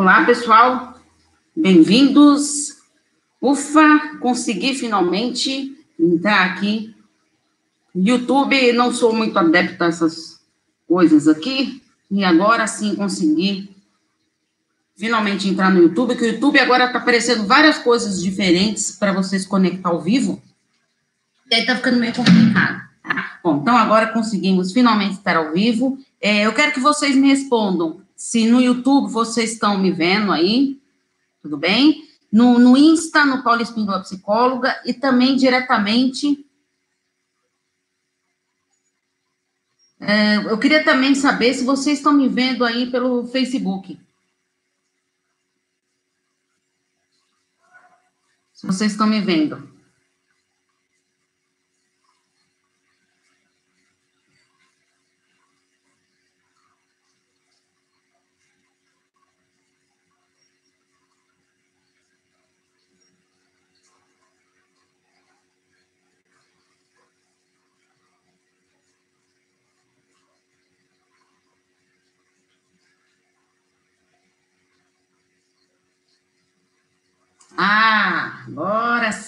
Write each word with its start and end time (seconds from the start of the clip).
Olá, 0.00 0.24
pessoal. 0.24 0.94
Bem-vindos. 1.56 2.76
Ufa, 3.42 4.16
consegui 4.20 4.72
finalmente 4.72 5.76
entrar 5.98 6.52
aqui. 6.52 6.94
YouTube, 7.92 8.72
não 8.74 8.92
sou 8.94 9.12
muito 9.12 9.36
adepto 9.36 9.82
a 9.82 9.88
essas 9.88 10.38
coisas 10.86 11.26
aqui. 11.26 11.82
E 12.08 12.22
agora 12.22 12.64
sim 12.68 12.94
consegui 12.94 13.74
finalmente 14.96 15.48
entrar 15.48 15.68
no 15.68 15.82
YouTube, 15.82 16.14
que 16.14 16.22
o 16.22 16.28
YouTube 16.28 16.60
agora 16.60 16.84
está 16.84 16.98
aparecendo 16.98 17.48
várias 17.48 17.78
coisas 17.78 18.22
diferentes 18.22 18.92
para 18.92 19.12
vocês 19.12 19.44
conectar 19.44 19.88
ao 19.88 20.00
vivo. 20.00 20.40
E 21.50 21.56
aí 21.56 21.66
tá 21.66 21.74
ficando 21.74 21.98
meio 21.98 22.14
complicado. 22.14 22.82
Tá? 23.02 23.40
Bom, 23.42 23.58
então 23.62 23.76
agora 23.76 24.12
conseguimos 24.12 24.70
finalmente 24.70 25.14
estar 25.14 25.36
ao 25.36 25.52
vivo. 25.52 25.98
É, 26.20 26.46
eu 26.46 26.52
quero 26.52 26.70
que 26.70 26.78
vocês 26.78 27.16
me 27.16 27.26
respondam 27.26 28.06
se 28.18 28.50
no 28.50 28.60
YouTube 28.60 29.12
vocês 29.12 29.52
estão 29.52 29.78
me 29.78 29.92
vendo 29.92 30.32
aí, 30.32 30.82
tudo 31.40 31.56
bem? 31.56 32.04
No, 32.32 32.58
no 32.58 32.76
Insta, 32.76 33.24
no 33.24 33.44
Paulo 33.44 33.62
Espíndola 33.62 34.00
Psicóloga, 34.00 34.82
e 34.84 34.92
também 34.92 35.36
diretamente. 35.36 36.44
É, 40.00 40.36
eu 40.36 40.58
queria 40.58 40.82
também 40.82 41.14
saber 41.14 41.54
se 41.54 41.64
vocês 41.64 41.98
estão 41.98 42.12
me 42.12 42.28
vendo 42.28 42.64
aí 42.64 42.90
pelo 42.90 43.24
Facebook. 43.28 43.96
Se 48.52 48.66
vocês 48.66 48.90
estão 48.90 49.06
me 49.06 49.20
vendo. 49.20 49.78
Ah, 77.60 78.44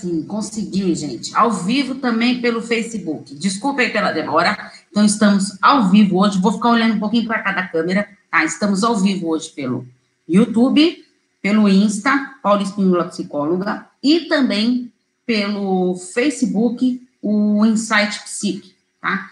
agora 0.00 0.02
sim, 0.02 0.22
consegui, 0.22 0.94
gente. 0.94 1.36
Ao 1.36 1.52
vivo 1.52 1.96
também 1.96 2.40
pelo 2.40 2.62
Facebook. 2.62 3.34
Desculpa 3.34 3.82
aí 3.82 3.90
pela 3.90 4.12
demora. 4.12 4.72
Então, 4.90 5.04
estamos 5.04 5.56
ao 5.60 5.90
vivo 5.90 6.18
hoje. 6.18 6.40
Vou 6.40 6.52
ficar 6.52 6.70
olhando 6.70 6.94
um 6.94 7.00
pouquinho 7.00 7.26
para 7.26 7.42
cada 7.42 7.66
câmera. 7.66 8.08
Tá, 8.30 8.44
estamos 8.44 8.82
ao 8.82 8.96
vivo 8.96 9.28
hoje 9.28 9.50
pelo 9.50 9.86
YouTube, 10.28 11.04
pelo 11.42 11.68
Insta, 11.68 12.36
Paula 12.42 12.62
Espíndola 12.62 13.04
Psicóloga, 13.04 13.86
e 14.02 14.20
também 14.20 14.92
pelo 15.26 15.96
Facebook, 15.96 17.06
o 17.20 17.64
Insight 17.66 18.22
Psique, 18.24 18.74
tá? 19.00 19.30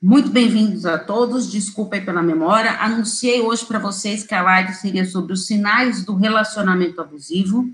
Muito 0.00 0.30
bem-vindos 0.30 0.86
a 0.86 0.96
todos, 0.96 1.50
desculpa 1.50 1.96
aí 1.96 2.00
pela 2.00 2.22
memória. 2.22 2.70
Anunciei 2.80 3.40
hoje 3.40 3.66
para 3.66 3.80
vocês 3.80 4.22
que 4.22 4.34
a 4.34 4.42
live 4.42 4.72
seria 4.74 5.04
sobre 5.04 5.32
os 5.32 5.46
sinais 5.46 6.04
do 6.04 6.14
relacionamento 6.14 7.00
abusivo, 7.00 7.68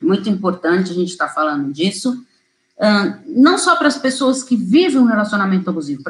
muito 0.00 0.28
importante 0.28 0.90
a 0.90 0.94
gente 0.94 1.10
estar 1.10 1.28
tá 1.28 1.34
falando 1.34 1.72
disso. 1.72 2.24
Não 3.26 3.58
só 3.58 3.76
para 3.76 3.88
as 3.88 3.96
pessoas 3.96 4.42
que 4.42 4.56
vivem 4.56 4.98
um 4.98 5.06
relacionamento 5.06 5.70
abusivo, 5.70 6.02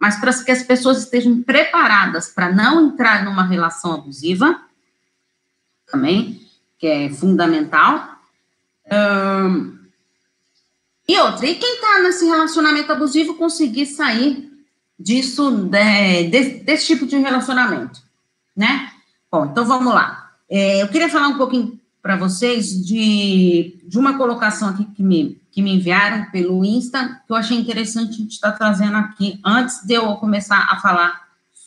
mas 0.00 0.18
para 0.18 0.32
que 0.44 0.50
as 0.50 0.62
pessoas 0.62 0.98
estejam 0.98 1.42
preparadas 1.42 2.28
para 2.28 2.52
não 2.52 2.86
entrar 2.86 3.24
numa 3.24 3.44
relação 3.44 3.92
abusiva, 3.92 4.60
também, 5.86 6.40
que 6.78 6.86
é 6.86 7.10
fundamental. 7.10 8.16
E 11.08 11.18
outra, 11.20 11.46
e 11.46 11.54
quem 11.54 11.74
está 11.74 12.00
nesse 12.02 12.24
relacionamento 12.24 12.90
abusivo 12.90 13.34
conseguir 13.34 13.86
sair 13.86 14.50
disso, 14.98 15.50
de, 15.50 16.28
de, 16.28 16.44
desse 16.64 16.86
tipo 16.86 17.06
de 17.06 17.16
relacionamento, 17.16 18.00
né? 18.56 18.90
Bom, 19.30 19.46
então 19.46 19.64
vamos 19.64 19.92
lá. 19.92 20.32
É, 20.48 20.82
eu 20.82 20.88
queria 20.88 21.08
falar 21.08 21.28
um 21.28 21.36
pouquinho 21.36 21.78
para 22.06 22.14
vocês 22.14 22.86
de, 22.86 23.80
de 23.82 23.98
uma 23.98 24.16
colocação 24.16 24.68
aqui 24.68 24.84
que 24.84 25.02
me, 25.02 25.42
que 25.50 25.60
me 25.60 25.74
enviaram 25.74 26.30
pelo 26.30 26.64
Insta, 26.64 27.20
que 27.26 27.32
eu 27.32 27.34
achei 27.34 27.58
interessante 27.58 28.10
a 28.10 28.18
gente 28.18 28.34
estar 28.34 28.52
tá 28.52 28.56
trazendo 28.56 28.96
aqui, 28.96 29.40
antes 29.44 29.84
de 29.84 29.94
eu 29.94 30.14
começar 30.14 30.68
a 30.70 30.78
falar 30.78 31.20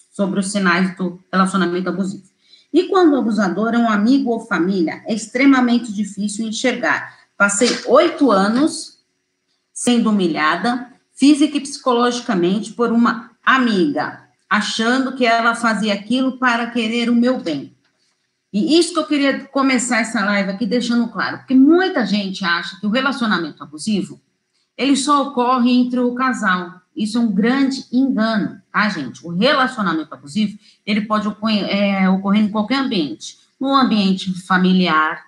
sobre 0.10 0.40
os 0.40 0.50
sinais 0.50 0.96
do 0.96 1.20
relacionamento 1.30 1.90
abusivo. 1.90 2.24
E 2.72 2.84
quando 2.84 3.16
o 3.16 3.18
abusador 3.18 3.74
é 3.74 3.78
um 3.78 3.90
amigo 3.90 4.30
ou 4.30 4.40
família, 4.40 5.04
é 5.06 5.14
extremamente 5.14 5.92
difícil 5.92 6.48
enxergar. 6.48 7.18
Passei 7.36 7.78
oito 7.88 8.32
anos 8.32 8.98
sendo 9.74 10.10
humilhada, 10.10 10.88
física 11.14 11.58
e 11.58 11.62
psicologicamente, 11.62 12.72
por 12.72 12.94
uma 12.94 13.32
amiga, 13.44 14.22
achando 14.50 15.18
que 15.18 15.26
ela 15.26 15.54
fazia 15.54 15.94
aquilo 15.94 16.38
para 16.38 16.68
querer 16.68 17.10
o 17.10 17.16
meu 17.16 17.42
bem. 17.42 17.76
E 18.52 18.80
isso 18.80 18.94
que 18.94 19.00
eu 19.00 19.06
queria 19.06 19.46
começar 19.46 20.00
essa 20.00 20.24
live 20.26 20.50
aqui 20.50 20.66
deixando 20.66 21.08
claro, 21.10 21.38
porque 21.38 21.54
muita 21.54 22.06
gente 22.06 22.44
acha 22.44 22.80
que 22.80 22.88
o 22.88 22.90
relacionamento 22.90 23.62
abusivo 23.62 24.20
ele 24.76 24.96
só 24.96 25.28
ocorre 25.28 25.72
entre 25.72 26.00
o 26.00 26.16
casal. 26.16 26.82
Isso 26.96 27.18
é 27.18 27.22
um 27.22 27.32
grande 27.32 27.86
engano, 27.92 28.62
tá, 28.72 28.88
gente? 28.90 29.26
O 29.26 29.30
relacionamento 29.30 30.14
abusivo 30.14 30.58
ele 30.86 31.02
pode 31.02 31.28
ocorrer, 31.28 31.66
é, 31.66 32.10
ocorrer 32.10 32.44
em 32.44 32.50
qualquer 32.50 32.80
ambiente, 32.80 33.38
no 33.60 33.76
ambiente 33.76 34.34
familiar. 34.48 35.22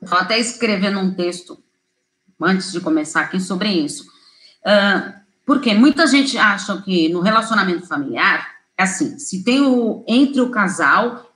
Vou 0.00 0.18
até 0.18 0.38
escrevendo 0.38 1.00
um 1.00 1.12
texto 1.12 1.62
antes 2.40 2.72
de 2.72 2.80
começar 2.80 3.22
aqui 3.22 3.40
sobre 3.40 3.70
isso. 3.70 4.04
Uh, 4.64 5.12
porque 5.44 5.74
muita 5.74 6.06
gente 6.06 6.38
acha 6.38 6.80
que 6.80 7.08
no 7.08 7.20
relacionamento 7.20 7.86
familiar 7.86 8.48
é 8.78 8.84
assim, 8.84 9.18
se 9.18 9.44
tem 9.44 9.60
o 9.60 10.04
entre 10.06 10.40
o 10.40 10.50
casal 10.50 11.31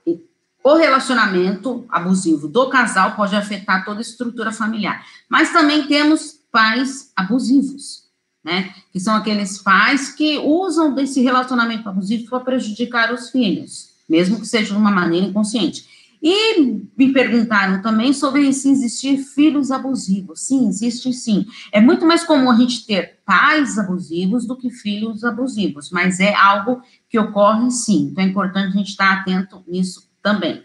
o 0.67 0.75
relacionamento 0.75 1.85
abusivo 1.87 2.47
do 2.47 2.69
casal 2.69 3.15
pode 3.15 3.33
afetar 3.35 3.85
toda 3.85 3.99
a 3.99 4.01
estrutura 4.01 4.51
familiar. 4.51 5.05
Mas 5.29 5.53
também 5.53 5.87
temos 5.87 6.41
pais 6.51 7.09
abusivos, 7.15 8.03
né? 8.43 8.73
Que 8.91 8.99
são 8.99 9.15
aqueles 9.15 9.59
pais 9.59 10.09
que 10.09 10.37
usam 10.39 10.93
desse 10.93 11.21
relacionamento 11.21 11.87
abusivo 11.87 12.29
para 12.29 12.41
prejudicar 12.41 13.13
os 13.13 13.29
filhos, 13.29 13.91
mesmo 14.09 14.41
que 14.41 14.45
seja 14.45 14.73
de 14.73 14.77
uma 14.77 14.91
maneira 14.91 15.27
inconsciente. 15.27 15.85
E 16.21 16.59
me 16.97 17.13
perguntaram 17.13 17.81
também 17.81 18.11
sobre 18.11 18.51
se 18.51 18.69
existir 18.69 19.19
filhos 19.19 19.71
abusivos. 19.71 20.41
Sim, 20.41 20.67
existe 20.67 21.13
sim. 21.13 21.45
É 21.71 21.79
muito 21.79 22.05
mais 22.05 22.25
comum 22.25 22.51
a 22.51 22.57
gente 22.57 22.85
ter 22.85 23.19
pais 23.23 23.77
abusivos 23.77 24.45
do 24.45 24.57
que 24.57 24.69
filhos 24.69 25.23
abusivos, 25.23 25.91
mas 25.91 26.19
é 26.19 26.33
algo 26.33 26.81
que 27.07 27.19
ocorre 27.19 27.71
sim. 27.71 28.09
Então 28.11 28.23
é 28.23 28.27
importante 28.27 28.73
a 28.73 28.77
gente 28.77 28.89
estar 28.89 29.13
atento 29.13 29.63
nisso 29.67 30.06
também. 30.27 30.61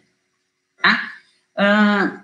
Tá? 0.83 1.13
Uh, 1.57 2.23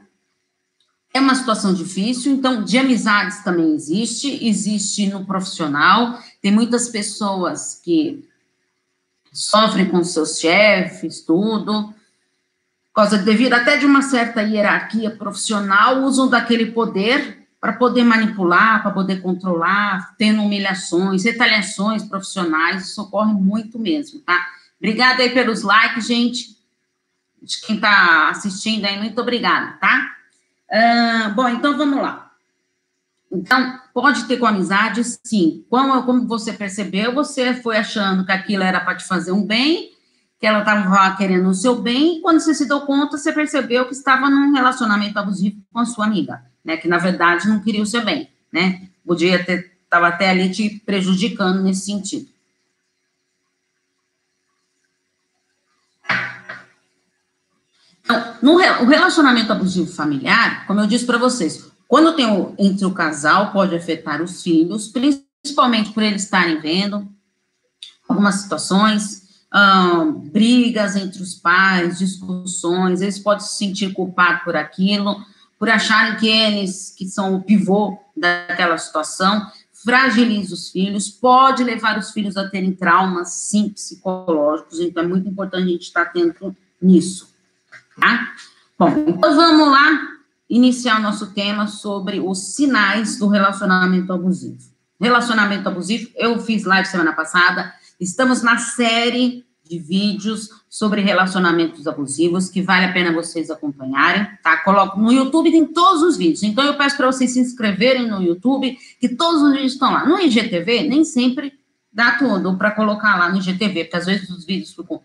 é 1.15 1.21
uma 1.21 1.37
situação 1.37 1.73
difícil, 1.73 2.33
então, 2.33 2.65
de 2.65 2.77
amizades 2.77 3.45
também 3.45 3.73
existe, 3.75 4.45
existe 4.45 5.07
no 5.07 5.25
profissional, 5.25 6.19
tem 6.43 6.51
muitas 6.51 6.89
pessoas 6.89 7.81
que 7.83 8.29
sofrem 9.33 9.87
com 9.87 10.03
seus 10.03 10.41
chefes, 10.41 11.21
tudo, 11.21 11.95
causa 12.93 13.19
devido 13.19 13.53
até 13.53 13.77
de 13.77 13.87
uma 13.87 14.03
certa 14.03 14.43
hierarquia 14.43 15.11
profissional, 15.11 16.03
usam 16.03 16.29
daquele 16.29 16.73
poder 16.73 17.47
para 17.61 17.73
poder 17.73 18.03
manipular, 18.03 18.83
para 18.83 18.91
poder 18.91 19.23
controlar, 19.23 20.17
tendo 20.17 20.43
humilhações, 20.43 21.25
retaliações 21.25 22.03
profissionais, 22.03 22.89
isso 22.89 23.03
ocorre 23.03 23.33
muito 23.33 23.79
mesmo, 23.79 24.21
tá? 24.21 24.49
Obrigada 24.79 25.23
aí 25.23 25.31
pelos 25.31 25.63
likes, 25.63 26.07
gente 26.07 26.58
de 27.43 27.61
quem 27.61 27.77
está 27.77 28.31
assistindo 28.31 28.85
aí, 28.85 28.99
muito 28.99 29.21
obrigada, 29.21 29.73
tá? 29.81 30.15
Uh, 30.71 31.35
bom, 31.35 31.49
então 31.49 31.77
vamos 31.77 32.01
lá. 32.01 32.31
Então, 33.31 33.79
pode 33.93 34.25
ter 34.25 34.39
com 34.39 34.47
amizade, 34.47 35.03
sim. 35.05 35.65
Como, 35.69 36.03
como 36.03 36.27
você 36.27 36.53
percebeu, 36.53 37.15
você 37.15 37.55
foi 37.55 37.77
achando 37.77 38.25
que 38.25 38.33
aquilo 38.33 38.63
era 38.63 38.81
para 38.81 38.97
te 38.97 39.05
fazer 39.05 39.33
um 39.33 39.45
bem, 39.45 39.91
que 40.41 40.47
ela 40.47 40.61
estava 40.61 41.17
querendo 41.17 41.49
o 41.49 41.55
seu 41.55 41.81
bem, 41.81 42.19
e 42.19 42.21
quando 42.21 42.41
você 42.41 42.55
se 42.55 42.67
deu 42.67 42.81
conta, 42.83 43.19
você 43.19 43.33
percebeu 43.33 43.87
que 43.87 43.93
estava 43.93 44.31
num 44.31 44.53
relacionamento 44.53 45.19
abusivo 45.19 45.61
com 45.73 45.81
a 45.81 45.85
sua 45.85 46.07
amiga, 46.07 46.43
né? 46.65 46.77
Que 46.77 46.89
na 46.89 46.99
verdade 46.99 47.49
não 47.49 47.61
queria 47.61 47.83
o 47.83 47.87
seu 47.87 48.05
bem, 48.05 48.31
né? 48.53 48.89
Podia 49.07 49.45
ter, 49.45 49.73
estava 49.83 50.09
até 50.09 50.31
ali 50.31 50.51
te 50.51 50.83
prejudicando 50.87 51.63
nesse 51.63 51.87
sentido. 51.87 52.29
O 58.43 58.85
relacionamento 58.85 59.53
abusivo 59.53 59.93
familiar, 59.93 60.67
como 60.67 60.81
eu 60.81 60.87
disse 60.87 61.05
para 61.05 61.19
vocês, 61.19 61.67
quando 61.87 62.15
tem 62.15 62.31
o, 62.31 62.55
entre 62.59 62.85
o 62.85 62.93
casal, 62.93 63.53
pode 63.53 63.75
afetar 63.75 64.23
os 64.23 64.43
filhos, 64.43 64.89
principalmente 64.89 65.91
por 65.93 66.03
eles 66.03 66.25
estarem 66.25 66.61
vendo 66.61 67.09
algumas 68.09 68.37
situações, 68.37 69.29
brigas 70.33 70.97
entre 70.97 71.23
os 71.23 71.35
pais, 71.35 71.99
discussões, 71.99 73.01
eles 73.01 73.19
podem 73.19 73.45
se 73.45 73.57
sentir 73.57 73.93
culpados 73.93 74.43
por 74.43 74.57
aquilo, 74.57 75.17
por 75.59 75.69
acharem 75.69 76.17
que 76.17 76.29
eles 76.29 76.95
que 76.97 77.07
são 77.07 77.35
o 77.35 77.43
pivô 77.43 77.99
daquela 78.17 78.77
situação, 78.79 79.47
fragiliza 79.73 80.55
os 80.55 80.71
filhos, 80.71 81.09
pode 81.09 81.65
levar 81.65 81.99
os 81.99 82.11
filhos 82.11 82.37
a 82.37 82.49
terem 82.49 82.73
traumas, 82.73 83.31
sim, 83.31 83.69
psicológicos, 83.71 84.81
então 84.81 85.03
é 85.03 85.07
muito 85.07 85.29
importante 85.29 85.65
a 85.65 85.73
gente 85.73 85.83
estar 85.83 86.03
atento 86.03 86.55
nisso, 86.81 87.35
tá? 88.01 88.33
Bom, 88.79 88.89
então 89.07 89.35
vamos 89.35 89.69
lá 89.69 90.09
iniciar 90.49 91.01
nosso 91.01 91.33
tema 91.33 91.67
sobre 91.67 92.21
os 92.21 92.55
sinais 92.55 93.19
do 93.19 93.29
relacionamento 93.29 94.13
abusivo. 94.13 94.59
Relacionamento 95.01 95.69
abusivo, 95.69 96.11
eu 96.17 96.39
fiz 96.41 96.65
live 96.65 96.89
semana 96.89 97.13
passada, 97.13 97.73
estamos 98.01 98.43
na 98.43 98.59
série 98.59 99.45
de 99.69 99.79
vídeos 99.79 100.49
sobre 100.69 101.03
relacionamentos 101.03 101.87
abusivos, 101.87 102.49
que 102.49 102.63
vale 102.63 102.87
a 102.87 102.93
pena 102.93 103.13
vocês 103.13 103.51
acompanharem, 103.51 104.27
tá? 104.43 104.57
Coloco 104.59 104.99
no 104.99 105.13
YouTube, 105.13 105.51
tem 105.51 105.67
todos 105.67 106.03
os 106.03 106.17
vídeos. 106.17 106.43
Então, 106.43 106.65
eu 106.65 106.75
peço 106.75 106.97
para 106.97 107.07
vocês 107.07 107.33
se 107.33 107.41
inscreverem 107.41 108.09
no 108.09 108.23
YouTube, 108.23 108.77
que 108.99 109.11
todos 109.11 109.43
os 109.43 109.53
vídeos 109.53 109.73
estão 109.73 109.93
lá. 109.93 110.07
No 110.07 110.19
IGTV, 110.19 110.89
nem 110.89 111.05
sempre 111.05 111.53
dá 111.93 112.13
tudo 112.13 112.57
para 112.57 112.71
colocar 112.71 113.19
lá 113.19 113.29
no 113.29 113.39
IGTV, 113.39 113.85
porque 113.85 113.97
às 113.97 114.07
vezes 114.07 114.31
os 114.31 114.45
vídeos 114.45 114.73
ficam 114.75 115.03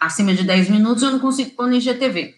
acima 0.00 0.34
de 0.34 0.44
10 0.44 0.70
minutos, 0.70 1.02
eu 1.02 1.10
não 1.10 1.18
consigo 1.18 1.50
pôr 1.50 1.66
no 1.66 1.74
IGTV. 1.74 2.34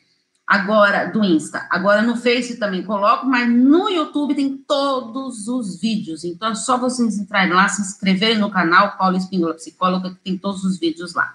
Agora, 0.47 1.07
do 1.07 1.25
Insta. 1.25 1.67
Agora, 1.71 2.03
no 2.03 2.17
Face 2.17 2.57
também 2.57 2.85
coloco, 2.85 3.27
mas 3.27 3.49
no 3.49 3.89
YouTube 3.89 4.35
tem 4.35 4.57
todos 4.57 5.49
os 5.49 5.81
vídeos. 5.81 6.23
Então, 6.23 6.53
é 6.53 6.55
só 6.55 6.79
vocês 6.79 7.19
entrarem 7.19 7.53
lá, 7.53 7.69
se 7.69 7.83
inscreverem 7.83 8.39
no 8.39 8.49
canal 8.49 8.97
Paulo 8.97 9.17
Espíndola 9.17 9.55
Psicóloga, 9.55 10.11
que 10.11 10.21
tem 10.21 10.39
todos 10.39 10.63
os 10.63 10.79
vídeos 10.79 11.15
lá. 11.15 11.35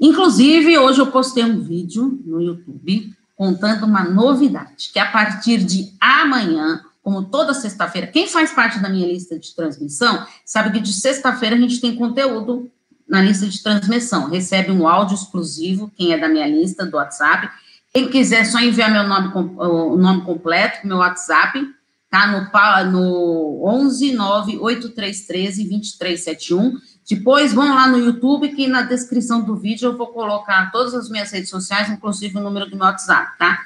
Inclusive, 0.00 0.78
hoje 0.78 1.00
eu 1.00 1.08
postei 1.08 1.44
um 1.44 1.60
vídeo 1.60 2.18
no 2.24 2.40
YouTube 2.40 3.12
contando 3.36 3.84
uma 3.84 4.04
novidade, 4.04 4.90
que 4.92 4.98
a 4.98 5.10
partir 5.10 5.58
de 5.58 5.92
amanhã, 6.00 6.82
como 7.02 7.24
toda 7.24 7.52
sexta-feira, 7.52 8.06
quem 8.06 8.26
faz 8.26 8.52
parte 8.52 8.78
da 8.78 8.88
minha 8.88 9.06
lista 9.06 9.38
de 9.38 9.54
transmissão, 9.54 10.26
sabe 10.44 10.72
que 10.72 10.80
de 10.80 10.92
sexta-feira 10.92 11.56
a 11.56 11.58
gente 11.58 11.80
tem 11.80 11.94
conteúdo 11.94 12.70
na 13.08 13.22
lista 13.22 13.46
de 13.46 13.62
transmissão. 13.62 14.28
Recebe 14.28 14.70
um 14.70 14.86
áudio 14.86 15.14
exclusivo, 15.14 15.90
quem 15.96 16.12
é 16.12 16.18
da 16.18 16.28
minha 16.28 16.46
lista 16.46 16.84
do 16.84 16.96
WhatsApp. 16.96 17.48
Quem 17.92 18.08
quiser 18.08 18.44
só 18.44 18.60
enviar 18.60 18.90
meu 18.90 19.08
nome, 19.08 19.32
o 19.34 19.96
nome 19.96 20.22
completo, 20.22 20.86
meu 20.86 20.98
WhatsApp, 20.98 21.66
tá? 22.10 22.26
No, 22.26 22.90
no 22.90 23.66
11 23.66 24.12
98313 24.12 25.64
2371. 25.64 26.74
Depois 27.08 27.54
vão 27.54 27.74
lá 27.74 27.88
no 27.88 27.98
YouTube, 27.98 28.50
que 28.50 28.66
na 28.66 28.82
descrição 28.82 29.40
do 29.40 29.56
vídeo 29.56 29.86
eu 29.86 29.96
vou 29.96 30.08
colocar 30.08 30.70
todas 30.70 30.94
as 30.94 31.08
minhas 31.08 31.30
redes 31.30 31.48
sociais, 31.48 31.88
inclusive 31.88 32.36
o 32.36 32.42
número 32.42 32.68
do 32.68 32.76
meu 32.76 32.84
WhatsApp, 32.84 33.38
tá? 33.38 33.58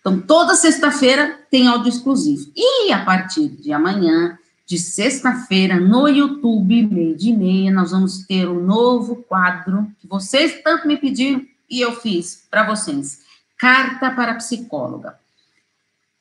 Então, 0.00 0.20
toda 0.20 0.54
sexta-feira 0.54 1.40
tem 1.50 1.66
áudio 1.66 1.88
exclusivo. 1.88 2.52
E 2.54 2.92
a 2.92 3.04
partir 3.04 3.48
de 3.48 3.72
amanhã, 3.72 4.38
de 4.66 4.78
sexta-feira, 4.78 5.78
no 5.78 6.08
YouTube, 6.08 6.86
meio 6.86 7.16
de 7.16 7.32
meia, 7.32 7.70
nós 7.70 7.90
vamos 7.90 8.26
ter 8.26 8.48
um 8.48 8.64
novo 8.64 9.16
quadro 9.16 9.90
que 9.98 10.06
vocês 10.06 10.62
tanto 10.62 10.88
me 10.88 10.96
pediram 10.96 11.42
e 11.68 11.80
eu 11.80 11.94
fiz 12.00 12.46
para 12.50 12.64
vocês. 12.64 13.20
Carta 13.58 14.10
para 14.10 14.34
psicóloga. 14.34 15.18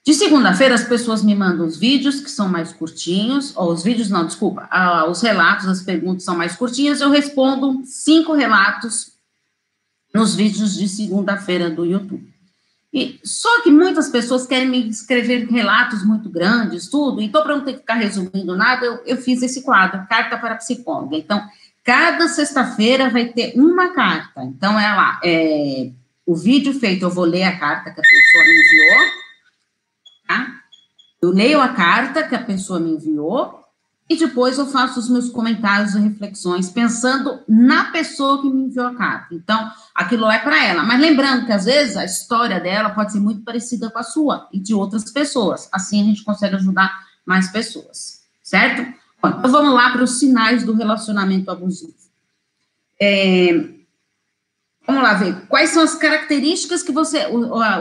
De 0.05 0.13
segunda-feira, 0.13 0.75
as 0.75 0.83
pessoas 0.83 1.23
me 1.23 1.33
mandam 1.33 1.65
os 1.65 1.77
vídeos 1.77 2.19
que 2.19 2.29
são 2.29 2.49
mais 2.49 2.73
curtinhos, 2.73 3.55
ou 3.55 3.71
os 3.71 3.83
vídeos, 3.83 4.09
não, 4.09 4.25
desculpa, 4.25 4.69
os 5.09 5.21
relatos, 5.21 5.65
as 5.65 5.81
perguntas 5.81 6.23
são 6.23 6.35
mais 6.35 6.57
curtinhas, 6.57 6.99
eu 6.99 7.09
respondo 7.09 7.81
cinco 7.85 8.33
relatos 8.33 9.13
nos 10.13 10.35
vídeos 10.35 10.75
de 10.75 10.89
segunda-feira 10.89 11.69
do 11.69 11.85
YouTube. 11.85 12.32
E, 12.93 13.19
só 13.23 13.63
que 13.63 13.71
muitas 13.71 14.09
pessoas 14.09 14.45
querem 14.45 14.69
me 14.69 14.87
escrever 14.87 15.47
relatos 15.47 16.05
muito 16.05 16.29
grandes, 16.29 16.87
tudo, 16.87 17.21
então, 17.21 17.41
para 17.41 17.55
não 17.55 17.65
ter 17.65 17.73
que 17.73 17.79
ficar 17.79 17.95
resumindo 17.95 18.55
nada, 18.55 18.85
eu, 18.85 19.01
eu 19.05 19.17
fiz 19.17 19.41
esse 19.41 19.63
quadro, 19.63 20.05
Carta 20.07 20.37
para 20.37 20.53
a 20.53 20.57
Psicóloga. 20.57 21.17
Então, 21.17 21.43
cada 21.83 22.27
sexta-feira 22.27 23.09
vai 23.09 23.25
ter 23.25 23.53
uma 23.55 23.89
carta. 23.95 24.43
Então, 24.43 24.79
é 24.79 24.93
lá, 24.93 25.19
é, 25.23 25.89
o 26.23 26.35
vídeo 26.35 26.71
feito, 26.79 27.03
eu 27.03 27.09
vou 27.09 27.25
ler 27.25 27.43
a 27.43 27.57
carta 27.57 27.91
que 27.91 27.99
a 27.99 28.03
pessoa 28.03 28.43
me 28.43 28.61
enviou, 28.61 29.11
tá? 30.27 30.59
Eu 31.19 31.29
leio 31.31 31.61
a 31.61 31.69
carta 31.69 32.21
que 32.21 32.35
a 32.35 32.43
pessoa 32.43 32.79
me 32.79 32.91
enviou 32.91 33.62
e 34.13 34.17
depois 34.17 34.57
eu 34.57 34.67
faço 34.67 34.99
os 34.99 35.09
meus 35.09 35.29
comentários 35.29 35.95
e 35.95 35.99
reflexões 35.99 36.69
pensando 36.69 37.39
na 37.47 37.85
pessoa 37.85 38.41
que 38.41 38.49
me 38.49 38.63
enviou 38.63 38.87
a 38.87 38.95
carta. 38.95 39.33
Então, 39.33 39.71
aquilo 39.93 40.29
é 40.29 40.39
para 40.39 40.63
ela. 40.63 40.83
Mas 40.83 40.99
lembrando 40.99 41.45
que 41.45 41.51
às 41.51 41.65
vezes 41.65 41.97
a 41.97 42.05
história 42.05 42.59
dela 42.59 42.91
pode 42.91 43.11
ser 43.11 43.19
muito 43.19 43.41
parecida 43.41 43.89
com 43.89 43.99
a 43.99 44.03
sua 44.03 44.47
e 44.53 44.59
de 44.59 44.73
outras 44.73 45.11
pessoas. 45.11 45.67
Assim 45.71 46.01
a 46.01 46.05
gente 46.05 46.23
consegue 46.23 46.55
ajudar 46.55 46.93
mais 47.25 47.49
pessoas, 47.49 48.21
certo? 48.41 48.81
Bom, 49.21 49.29
então 49.29 49.51
vamos 49.51 49.73
lá 49.73 49.91
para 49.91 50.03
os 50.03 50.19
sinais 50.19 50.63
do 50.63 50.73
relacionamento 50.73 51.49
abusivo. 51.49 51.93
É, 53.01 53.69
vamos 54.85 55.01
lá 55.01 55.13
ver 55.13 55.47
quais 55.47 55.71
são 55.71 55.81
as 55.81 55.95
características 55.95 56.83
que 56.83 56.91
você, 56.91 57.27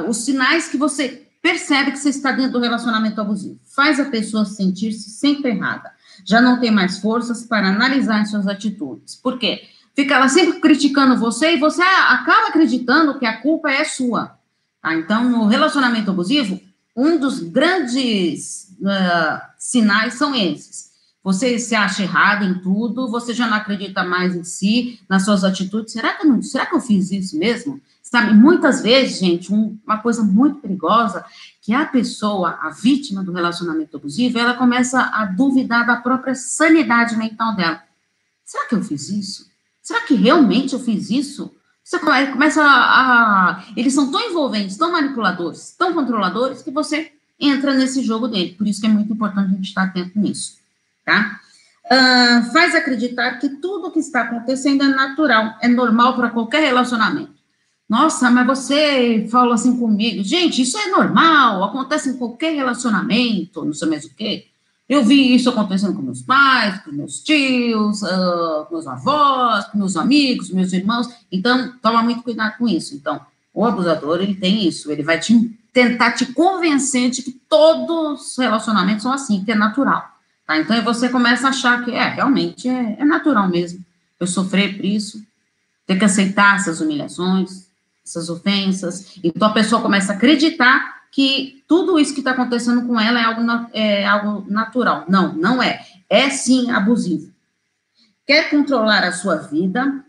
os 0.09 0.19
sinais 0.19 0.69
que 0.69 0.77
você 0.77 1.27
percebe 1.43 1.91
que 1.91 1.99
você 1.99 2.11
está 2.11 2.31
dentro 2.31 2.53
do 2.53 2.61
relacionamento 2.61 3.21
abusivo. 3.21 3.59
Faz 3.65 3.99
a 3.99 4.05
pessoa 4.05 4.45
sentir-se 4.45 5.11
sempre 5.11 5.51
errada. 5.51 5.93
Já 6.25 6.41
não 6.41 6.59
tem 6.61 6.71
mais 6.71 6.99
forças 6.99 7.45
para 7.45 7.69
analisar 7.69 8.25
suas 8.27 8.47
atitudes. 8.47 9.17
Por 9.17 9.39
quê? 9.39 9.63
Fica 9.95 10.15
ela 10.15 10.29
sempre 10.29 10.61
criticando 10.61 11.19
você 11.19 11.55
e 11.55 11.59
você 11.59 11.83
acaba 11.83 12.49
acreditando 12.49 13.19
que 13.19 13.27
a 13.27 13.41
culpa 13.41 13.71
é 13.71 13.85
sua. 13.85 14.39
Tá? 14.81 14.95
Então, 14.95 15.29
no 15.29 15.47
relacionamento 15.47 16.11
abusivo, 16.11 16.61
um 16.97 17.19
dos 17.19 17.41
grandes 17.41 18.75
uh, 18.81 19.41
sinais 19.59 20.15
são 20.15 20.35
esses. 20.35 20.91
Você 21.23 21.59
se 21.59 21.75
acha 21.75 22.03
errado 22.03 22.45
em 22.45 22.55
tudo, 22.55 23.09
você 23.09 23.33
já 23.33 23.47
não 23.47 23.57
acredita 23.57 24.03
mais 24.03 24.35
em 24.35 24.43
si, 24.43 24.99
nas 25.09 25.25
suas 25.25 25.45
atitudes. 25.45 25.93
Será 25.93 26.15
que, 26.15 26.27
não, 26.27 26.43
será 26.43 26.67
que 26.67 26.75
eu 26.75 26.81
fiz 26.81 27.13
isso 27.13 27.39
mesmo? 27.39 27.81
Sabe, 28.13 28.35
muitas 28.35 28.83
vezes, 28.83 29.21
gente, 29.21 29.51
um, 29.51 29.79
uma 29.87 29.97
coisa 29.97 30.23
muito 30.23 30.59
perigosa, 30.59 31.25
que 31.63 31.73
a 31.73 31.87
pessoa, 31.87 32.59
a 32.61 32.69
vítima 32.69 33.25
do 33.25 33.33
relacionamento 33.33 33.97
abusivo, 33.97 34.39
ela 34.39 34.53
começa 34.53 35.01
a 35.01 35.25
duvidar 35.25 35.87
da 35.87 35.97
própria 35.97 36.35
sanidade 36.35 37.17
mental 37.17 37.57
dela. 37.57 37.83
Será 38.45 38.67
que 38.67 38.75
eu 38.75 38.83
fiz 38.83 39.09
isso? 39.09 39.47
Será 39.81 40.03
que 40.03 40.15
realmente 40.15 40.75
eu 40.75 40.79
fiz 40.79 41.09
isso? 41.09 41.55
Você 41.83 41.99
começa 41.99 42.63
a, 42.63 43.53
a, 43.53 43.65
Eles 43.75 43.95
são 43.95 44.13
tão 44.13 44.21
envolventes, 44.21 44.77
tão 44.77 44.93
manipuladores, 44.93 45.75
tão 45.79 45.95
controladores, 45.95 46.61
que 46.61 46.71
você 46.71 47.13
entra 47.41 47.73
nesse 47.73 48.03
jogo 48.03 48.29
dele. 48.29 48.55
Por 48.59 48.69
isso 48.69 48.83
que 48.83 48.87
é 48.87 48.91
muito 48.91 49.11
importante 49.11 49.53
a 49.53 49.57
gente 49.57 49.69
estar 49.69 49.85
atento 49.85 50.19
nisso, 50.19 50.59
tá? 51.03 51.41
Uh, 51.87 52.53
faz 52.53 52.75
acreditar 52.75 53.39
que 53.39 53.49
tudo 53.49 53.91
que 53.91 54.01
está 54.01 54.21
acontecendo 54.21 54.85
é 54.85 54.89
natural, 54.89 55.57
é 55.63 55.69
normal 55.69 56.15
para 56.15 56.29
qualquer 56.29 56.61
relacionamento. 56.61 57.42
Nossa, 57.89 58.31
mas 58.31 58.47
você 58.47 59.27
falou 59.31 59.53
assim 59.53 59.77
comigo. 59.79 60.25
Gente, 60.25 60.63
isso 60.63 60.79
é 60.79 60.89
normal, 60.89 61.65
acontece 61.65 62.11
em 62.11 62.17
qualquer 62.17 62.55
relacionamento, 62.55 63.65
não 63.65 63.75
sei 63.75 63.89
mais 63.89 64.05
o 64.05 64.15
quê. 64.15 64.47
Eu 64.89 65.05
vi 65.05 65.35
isso 65.35 65.49
acontecendo 65.49 65.95
com 65.95 66.03
meus 66.03 66.21
pais, 66.21 66.83
com 66.83 66.93
meus 66.93 67.23
tios, 67.23 68.03
uh, 68.03 68.67
com 68.67 68.75
meus 68.75 68.87
avós, 68.87 69.65
com 69.67 69.79
meus 69.79 69.97
amigos, 69.97 70.51
meus 70.51 70.73
irmãos. 70.73 71.09
Então, 71.31 71.73
toma 71.81 72.03
muito 72.03 72.23
cuidado 72.23 72.59
com 72.59 72.69
isso. 72.69 72.95
Então, 72.95 73.21
o 73.55 73.65
abusador, 73.65 74.21
ele 74.21 74.35
tem 74.35 74.67
isso. 74.67 74.91
Ele 74.93 75.03
vai 75.03 75.19
te, 75.19 75.59
tentar 75.73 76.13
te 76.13 76.27
convencer 76.27 77.11
de 77.11 77.23
que 77.23 77.33
todos 77.33 78.33
os 78.33 78.39
relacionamentos 78.39 79.03
são 79.03 79.13
assim, 79.13 79.43
que 79.45 79.53
é 79.53 79.55
natural. 79.55 80.07
Tá? 80.47 80.59
Então, 80.59 80.77
aí 80.77 80.83
você 80.83 81.09
começa 81.09 81.47
a 81.47 81.51
achar 81.51 81.85
que, 81.85 81.93
é, 81.93 82.09
realmente, 82.09 82.69
é, 82.69 82.97
é 82.99 83.05
natural 83.05 83.49
mesmo. 83.49 83.83
Eu 84.21 84.27
sofrer 84.27 84.77
por 84.77 84.85
isso, 84.85 85.23
ter 85.87 85.99
que 85.99 86.05
aceitar 86.05 86.57
essas 86.57 86.83
humilhações, 86.83 87.67
essas 88.05 88.29
ofensas. 88.29 89.19
Então 89.23 89.49
a 89.49 89.53
pessoa 89.53 89.83
começa 89.83 90.13
a 90.13 90.17
acreditar 90.17 91.03
que 91.11 91.63
tudo 91.69 91.99
isso 91.99 92.15
que 92.15 92.21
está 92.21 92.33
acontecendo 92.33 92.87
com 92.87 92.99
ela 92.99 93.21
é 93.21 93.25
algo, 93.25 93.69
é 93.73 94.07
algo 94.07 94.51
natural. 94.51 95.05
Não, 95.09 95.35
não 95.35 95.63
é. 95.63 95.85
É 96.09 96.31
sim 96.31 96.71
abusivo. 96.71 97.33
Quer 98.27 98.51
controlar 98.51 99.05
a 99.05 99.13
sua 99.13 99.37
vida, 99.37 100.05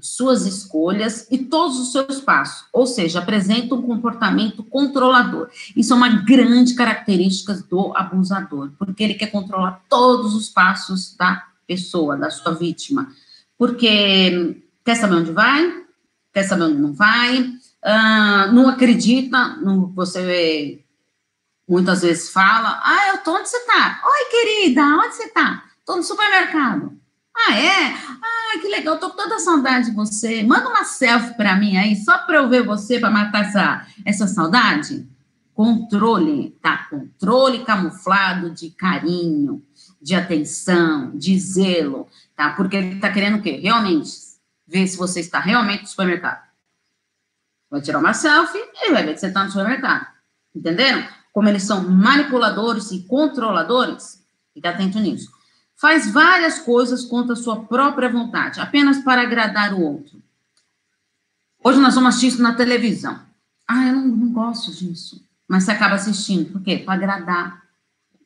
suas 0.00 0.46
escolhas 0.46 1.26
e 1.30 1.38
todos 1.38 1.78
os 1.78 1.92
seus 1.92 2.20
passos, 2.20 2.66
ou 2.72 2.86
seja, 2.86 3.18
apresenta 3.18 3.74
um 3.74 3.82
comportamento 3.82 4.62
controlador. 4.62 5.48
Isso 5.74 5.92
é 5.92 5.96
uma 5.96 6.08
grande 6.08 6.74
característica 6.74 7.54
do 7.68 7.96
abusador, 7.96 8.72
porque 8.78 9.02
ele 9.02 9.14
quer 9.14 9.28
controlar 9.28 9.82
todos 9.88 10.34
os 10.34 10.48
passos 10.48 11.14
da 11.16 11.44
pessoa, 11.66 12.16
da 12.16 12.30
sua 12.30 12.52
vítima. 12.52 13.08
Porque 13.56 14.62
quer 14.84 14.96
saber 14.96 15.16
onde 15.16 15.32
vai? 15.32 15.85
Quer 16.36 16.42
saber 16.42 16.64
onde 16.64 16.82
não 16.82 16.92
vai, 16.92 17.40
uh, 17.40 18.52
não 18.52 18.68
acredita 18.68 19.56
no 19.56 19.86
você 19.86 20.84
muitas 21.66 22.02
vezes 22.02 22.28
fala. 22.28 22.78
Ah, 22.84 23.08
eu 23.14 23.18
tô 23.22 23.34
onde 23.34 23.48
você 23.48 23.58
tá? 23.60 24.02
Oi, 24.04 24.30
querida, 24.30 24.82
onde 24.82 25.14
você 25.14 25.28
tá? 25.28 25.64
Tô 25.86 25.96
no 25.96 26.02
supermercado. 26.02 26.92
Ah, 27.34 27.58
é? 27.58 27.86
Ah, 27.88 28.58
que 28.60 28.68
legal, 28.68 28.98
tô 28.98 29.08
com 29.08 29.16
toda 29.16 29.38
saudade 29.38 29.86
de 29.86 29.96
você. 29.96 30.42
Manda 30.42 30.68
uma 30.68 30.84
selfie 30.84 31.34
para 31.38 31.56
mim 31.56 31.78
aí, 31.78 31.96
só 31.96 32.18
para 32.18 32.36
eu 32.36 32.50
ver 32.50 32.66
você, 32.66 33.00
para 33.00 33.08
matar 33.08 33.46
essa, 33.46 33.86
essa 34.04 34.26
saudade. 34.26 35.08
Controle, 35.54 36.54
tá? 36.60 36.86
Controle 36.90 37.64
camuflado 37.64 38.50
de 38.50 38.68
carinho, 38.68 39.62
de 40.02 40.14
atenção, 40.14 41.12
de 41.16 41.38
zelo, 41.38 42.06
tá? 42.36 42.50
Porque 42.50 42.76
ele 42.76 43.00
tá 43.00 43.10
querendo 43.10 43.38
o 43.38 43.42
quê? 43.42 43.58
Realmente 43.62 44.25
ver 44.66 44.86
se 44.86 44.96
você 44.96 45.20
está 45.20 45.38
realmente 45.38 45.82
no 45.82 45.88
supermercado. 45.88 46.46
Vai 47.70 47.80
tirar 47.80 47.98
uma 47.98 48.14
selfie 48.14 48.62
e 48.82 48.92
vai 48.92 49.04
ver 49.04 49.14
que 49.14 49.20
você 49.20 49.26
está 49.26 49.44
no 49.44 49.50
supermercado. 49.50 50.06
Entenderam? 50.54 51.06
Como 51.32 51.48
eles 51.48 51.64
são 51.64 51.88
manipuladores 51.88 52.90
e 52.92 53.02
controladores, 53.02 54.24
fica 54.54 54.70
atento 54.70 54.98
nisso 54.98 55.36
faz 55.76 56.10
várias 56.10 56.58
coisas 56.58 57.04
contra 57.04 57.34
a 57.34 57.36
sua 57.36 57.64
própria 57.64 58.08
vontade, 58.08 58.60
apenas 58.60 58.98
para 58.98 59.22
agradar 59.22 59.74
o 59.74 59.82
outro. 59.82 60.20
Hoje 61.62 61.78
nós 61.78 61.94
vamos 61.94 62.10
assistir 62.10 62.28
isso 62.28 62.42
na 62.42 62.54
televisão. 62.54 63.20
Ah, 63.68 63.86
eu 63.86 63.94
não, 63.94 64.06
não 64.06 64.32
gosto 64.32 64.72
disso. 64.72 65.22
Mas 65.46 65.64
você 65.64 65.72
acaba 65.72 65.96
assistindo, 65.96 66.52
por 66.52 66.62
quê? 66.62 66.78
Para 66.78 66.94
agradar 66.94 67.62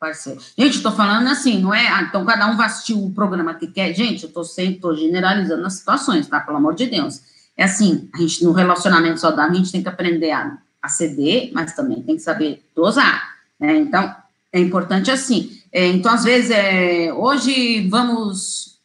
parceiro. 0.01 0.41
Gente, 0.57 0.79
estou 0.79 0.93
falando 0.93 1.29
assim, 1.29 1.61
não 1.61 1.75
é? 1.75 1.87
Ah, 1.87 2.03
então 2.03 2.25
cada 2.25 2.47
um 2.47 2.57
vai 2.57 2.67
assistir 2.67 2.95
o 2.95 3.11
programa 3.11 3.55
que 3.55 3.67
quer. 3.67 3.93
Gente, 3.93 4.23
eu 4.23 4.29
estou 4.29 4.43
sempre 4.43 4.81
tô 4.81 4.97
generalizando 4.97 5.65
as 5.67 5.75
situações, 5.75 6.27
tá? 6.27 6.41
Pelo 6.41 6.57
amor 6.57 6.75
de 6.75 6.87
Deus. 6.87 7.21
É 7.57 7.65
assim, 7.65 8.09
a 8.15 8.19
gente, 8.19 8.43
no 8.43 8.53
relacionamento 8.53 9.21
saudável, 9.21 9.53
a 9.53 9.55
gente 9.55 9.71
tem 9.71 9.83
que 9.83 9.89
aprender 9.89 10.31
a, 10.31 10.59
a 10.81 10.89
ceder, 10.89 11.51
mas 11.53 11.75
também 11.75 12.03
tem 12.03 12.17
que 12.17 12.23
saber 12.23 12.65
dosar. 12.75 13.37
Né? 13.61 13.77
Então, 13.77 14.17
é 14.51 14.59
importante 14.59 15.11
assim. 15.11 15.61
É, 15.71 15.87
então, 15.87 16.13
às 16.13 16.25
vezes, 16.25 16.51
é, 16.51 17.13
hoje 17.13 17.87
vamos. 17.89 18.81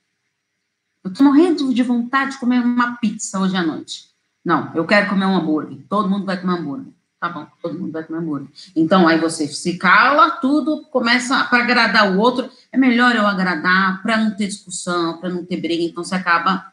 Eu 1.03 1.11
estou 1.11 1.25
morrendo 1.25 1.73
de 1.73 1.83
vontade 1.83 2.31
de 2.31 2.39
comer 2.39 2.59
uma 2.59 2.97
pizza 2.97 3.39
hoje 3.39 3.55
à 3.55 3.63
noite. 3.63 4.09
Não, 4.43 4.71
eu 4.75 4.85
quero 4.85 5.09
comer 5.09 5.25
um 5.25 5.37
hambúrguer. 5.37 5.79
Todo 5.87 6.09
mundo 6.09 6.25
vai 6.25 6.39
comer 6.39 6.59
hambúrguer. 6.59 6.94
Tá 7.25 7.29
bom, 7.29 7.47
todo 7.59 7.79
mundo 7.79 7.91
vai 7.91 8.03
comer 8.03 8.19
hambúrguer. 8.19 8.47
Então, 8.75 9.07
aí 9.07 9.19
você 9.19 9.47
se 9.47 9.79
cala, 9.79 10.29
tudo 10.29 10.83
começa 10.91 11.43
para 11.45 11.63
agradar 11.63 12.11
o 12.11 12.19
outro. 12.19 12.47
É 12.71 12.77
melhor 12.77 13.15
eu 13.15 13.25
agradar 13.25 13.99
para 14.03 14.15
não 14.15 14.35
ter 14.35 14.45
discussão, 14.45 15.17
para 15.17 15.29
não 15.29 15.43
ter 15.43 15.57
briga. 15.57 15.81
Então, 15.81 16.03
você 16.03 16.13
acaba 16.13 16.71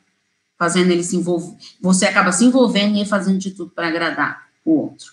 fazendo 0.59 0.91
ele 0.91 1.03
se 1.03 1.17
envolver. 1.17 1.57
Você 1.81 2.05
acaba 2.05 2.33
se 2.33 2.45
envolvendo 2.45 2.99
e 2.99 3.07
fazendo 3.07 3.39
de 3.39 3.53
tudo 3.53 3.71
para 3.71 3.89
agradar 3.89 4.47
o 4.63 4.79
outro. 4.79 5.13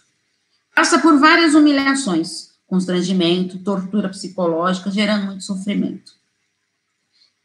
Passa 0.76 1.00
por 1.00 1.18
várias 1.18 1.56
humilhações 1.56 2.50
constrangimento, 2.68 3.58
tortura 3.60 4.10
psicológica, 4.10 4.92
gerando 4.92 5.26
muito 5.26 5.44
sofrimento. 5.44 6.12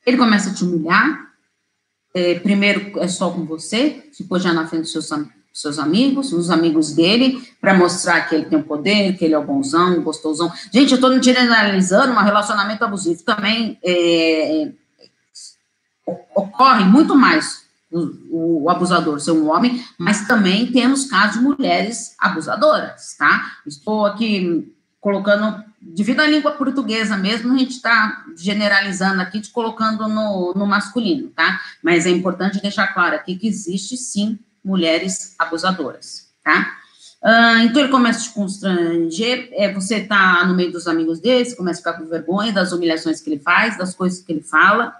Ele 0.04 0.18
começa 0.18 0.50
a 0.50 0.54
te 0.54 0.64
humilhar, 0.64 1.32
é, 2.12 2.38
primeiro 2.40 2.98
é 2.98 3.08
só 3.08 3.30
com 3.30 3.46
você, 3.46 4.10
ficou 4.12 4.38
já 4.38 4.52
na 4.52 4.66
frente 4.66 4.82
dos 4.82 4.92
seus, 4.92 5.08
seus 5.54 5.78
amigos, 5.78 6.32
os 6.32 6.50
amigos 6.50 6.92
dele, 6.92 7.40
para 7.60 7.72
mostrar 7.72 8.22
que 8.22 8.34
ele 8.34 8.46
tem 8.46 8.58
o 8.58 8.64
poder, 8.64 9.16
que 9.16 9.24
ele 9.24 9.34
é 9.34 9.38
o 9.38 9.44
bonzão, 9.44 9.96
o 9.96 10.02
gostosão. 10.02 10.52
Gente, 10.72 10.90
eu 10.90 10.96
estou 10.96 11.22
generalizando, 11.22 12.12
um 12.12 12.16
relacionamento 12.16 12.84
abusivo 12.84 13.22
também 13.22 13.78
é, 13.84 14.72
ocorre 16.34 16.84
muito 16.84 17.14
mais 17.14 17.62
o, 17.90 18.64
o, 18.64 18.68
abusador 18.68 19.20
ser 19.20 19.30
um 19.30 19.48
homem, 19.48 19.80
mas 19.96 20.26
também 20.26 20.72
temos 20.72 21.06
casos 21.06 21.38
de 21.38 21.44
mulheres 21.44 22.16
abusadoras, 22.18 23.14
tá? 23.16 23.58
Estou 23.64 24.04
aqui 24.04 24.74
colocando, 25.00 25.62
devido 25.80 26.18
à 26.18 26.26
língua 26.26 26.50
portuguesa 26.50 27.16
mesmo, 27.16 27.54
a 27.54 27.58
gente 27.58 27.76
está 27.76 28.24
generalizando 28.36 29.20
aqui, 29.20 29.40
te 29.40 29.50
colocando 29.50 30.08
no, 30.08 30.52
no 30.54 30.66
masculino, 30.66 31.28
tá? 31.28 31.60
Mas 31.80 32.06
é 32.06 32.10
importante 32.10 32.60
deixar 32.60 32.88
claro 32.88 33.14
aqui 33.14 33.36
que 33.36 33.46
existe, 33.46 33.96
sim, 33.96 34.36
mulheres 34.64 35.34
abusadoras, 35.38 36.28
tá? 36.42 36.78
Uh, 37.22 37.64
então 37.64 37.82
ele 37.82 37.90
começa 37.90 38.20
a 38.20 38.22
te 38.22 38.30
constranger, 38.34 39.48
é, 39.52 39.72
você 39.72 40.04
tá 40.04 40.44
no 40.44 40.54
meio 40.54 40.70
dos 40.70 40.86
amigos 40.86 41.18
dele, 41.20 41.44
você 41.44 41.56
começa 41.56 41.80
a 41.80 41.82
ficar 41.82 41.92
com 41.94 42.08
vergonha 42.08 42.52
das 42.52 42.70
humilhações 42.72 43.20
que 43.20 43.30
ele 43.30 43.40
faz, 43.40 43.78
das 43.78 43.94
coisas 43.94 44.20
que 44.20 44.30
ele 44.30 44.42
fala, 44.42 44.94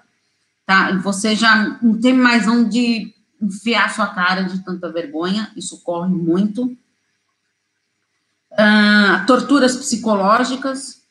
tá? 0.65 0.91
E 0.91 0.99
você 0.99 1.37
já 1.37 1.79
não 1.83 2.01
tem 2.01 2.15
mais 2.15 2.49
onde 2.49 3.15
enfiar 3.41 3.93
sua 3.93 4.07
cara 4.07 4.43
de 4.43 4.65
tanta 4.65 4.91
vergonha, 4.91 5.53
isso 5.55 5.83
corre 5.83 6.09
muito, 6.15 6.65
uh, 8.53 9.27
torturas 9.27 9.77
psicológicas. 9.77 11.03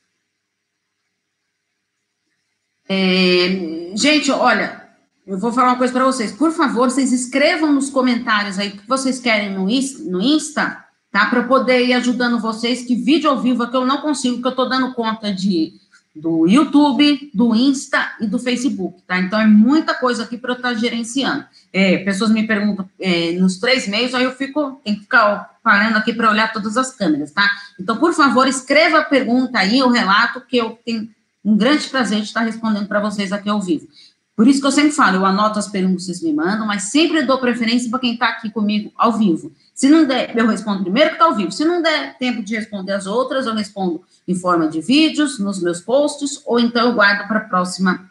É, 2.89 3.93
gente, 3.95 4.31
olha, 4.31 4.82
eu 5.25 5.37
vou 5.37 5.51
falar 5.51 5.69
uma 5.69 5.77
coisa 5.77 5.93
para 5.93 6.05
vocês. 6.05 6.31
Por 6.31 6.51
favor, 6.51 6.89
vocês 6.89 7.11
escrevam 7.11 7.71
nos 7.73 7.89
comentários 7.89 8.59
aí 8.59 8.69
o 8.69 8.71
que 8.77 8.87
vocês 8.87 9.19
querem 9.19 9.53
no, 9.53 9.65
no 9.65 10.21
Insta, 10.21 10.85
tá? 11.11 11.25
Para 11.27 11.39
eu 11.39 11.47
poder 11.47 11.85
ir 11.85 11.93
ajudando 11.93 12.39
vocês. 12.39 12.83
Que 12.83 12.95
vídeo 12.95 13.29
ao 13.29 13.41
vivo 13.41 13.63
é 13.63 13.69
que 13.69 13.75
eu 13.75 13.85
não 13.85 14.01
consigo, 14.01 14.41
que 14.41 14.47
eu 14.47 14.51
estou 14.51 14.67
dando 14.67 14.93
conta 14.93 15.33
de 15.33 15.81
do 16.15 16.47
YouTube, 16.47 17.31
do 17.33 17.55
Insta 17.55 18.13
e 18.19 18.27
do 18.27 18.37
Facebook, 18.37 19.01
tá? 19.07 19.17
Então 19.17 19.39
é 19.41 19.47
muita 19.47 19.95
coisa 19.95 20.23
aqui 20.23 20.37
para 20.37 20.51
eu 20.51 20.57
estar 20.57 20.69
tá 20.69 20.75
gerenciando. 20.75 21.43
É, 21.71 21.97
pessoas 21.99 22.29
me 22.29 22.45
perguntam 22.45 22.87
é, 22.99 23.31
nos 23.31 23.57
três 23.57 23.87
meios, 23.87 24.13
aí 24.13 24.23
eu 24.23 24.31
fico, 24.31 24.79
tem 24.83 24.93
que 24.93 25.01
ficar 25.01 25.57
parando 25.63 25.97
aqui 25.97 26.13
para 26.13 26.29
olhar 26.29 26.53
todas 26.53 26.77
as 26.77 26.95
câmeras, 26.95 27.31
tá? 27.31 27.49
Então, 27.79 27.97
por 27.97 28.13
favor, 28.13 28.47
escreva 28.47 28.99
a 28.99 29.03
pergunta 29.03 29.57
aí, 29.57 29.81
o 29.81 29.89
relato, 29.89 30.41
que 30.41 30.57
eu 30.57 30.77
tenho 30.85 31.09
um 31.43 31.57
grande 31.57 31.89
prazer 31.89 32.19
de 32.19 32.25
estar 32.25 32.41
respondendo 32.41 32.87
para 32.87 33.01
vocês 33.01 33.31
aqui 33.31 33.49
ao 33.49 33.59
vivo. 33.59 33.87
Por 34.35 34.47
isso 34.47 34.59
que 34.59 34.65
eu 34.65 34.71
sempre 34.71 34.91
falo, 34.91 35.17
eu 35.17 35.25
anoto 35.25 35.59
as 35.59 35.67
perguntas 35.67 36.05
que 36.05 36.05
vocês 36.07 36.23
me 36.23 36.33
mandam, 36.33 36.65
mas 36.65 36.83
sempre 36.83 37.21
dou 37.21 37.39
preferência 37.39 37.89
para 37.89 37.99
quem 37.99 38.13
está 38.13 38.29
aqui 38.29 38.49
comigo 38.49 38.91
ao 38.95 39.13
vivo. 39.13 39.51
Se 39.75 39.87
não 39.87 40.05
der, 40.05 40.35
eu 40.35 40.47
respondo 40.47 40.81
primeiro 40.81 41.11
que 41.11 41.15
está 41.15 41.25
ao 41.25 41.35
vivo. 41.35 41.51
Se 41.51 41.63
não 41.63 41.83
der 41.83 42.17
tempo 42.17 42.41
de 42.41 42.55
responder 42.55 42.93
as 42.93 43.05
outras, 43.05 43.45
eu 43.45 43.53
respondo 43.53 44.01
em 44.27 44.33
forma 44.33 44.67
de 44.67 44.81
vídeos, 44.81 45.37
nos 45.37 45.61
meus 45.61 45.81
posts, 45.81 46.41
ou 46.45 46.59
então 46.59 46.87
eu 46.87 46.93
guardo 46.93 47.27
para 47.27 47.39
a 47.39 47.43
próxima 47.43 48.09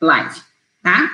live, 0.00 0.40
tá? 0.80 1.10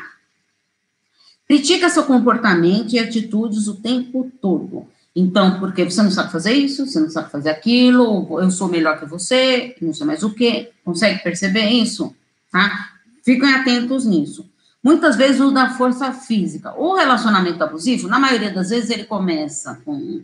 Critica 1.46 1.88
seu 1.88 2.04
comportamento 2.04 2.92
e 2.92 2.98
atitudes 2.98 3.66
o 3.66 3.76
tempo 3.76 4.30
todo. 4.42 4.86
Então, 5.16 5.58
porque 5.58 5.84
você 5.84 6.02
não 6.02 6.10
sabe 6.10 6.30
fazer 6.30 6.52
isso, 6.52 6.86
você 6.86 7.00
não 7.00 7.10
sabe 7.10 7.30
fazer 7.30 7.50
aquilo, 7.50 8.40
eu 8.40 8.50
sou 8.50 8.68
melhor 8.68 8.98
que 8.98 9.06
você, 9.06 9.74
não 9.80 9.92
sei 9.92 10.06
mais 10.06 10.22
o 10.22 10.34
quê. 10.34 10.70
Consegue 10.84 11.22
perceber 11.22 11.66
isso? 11.68 12.14
Tá? 12.52 12.99
Fiquem 13.22 13.52
atentos 13.54 14.04
nisso. 14.04 14.48
Muitas 14.82 15.16
vezes 15.16 15.40
usa 15.40 15.62
a 15.62 15.70
força 15.70 16.12
física. 16.12 16.74
O 16.74 16.94
relacionamento 16.94 17.62
abusivo, 17.62 18.08
na 18.08 18.18
maioria 18.18 18.50
das 18.50 18.70
vezes, 18.70 18.90
ele 18.90 19.04
começa 19.04 19.80
com. 19.84 20.22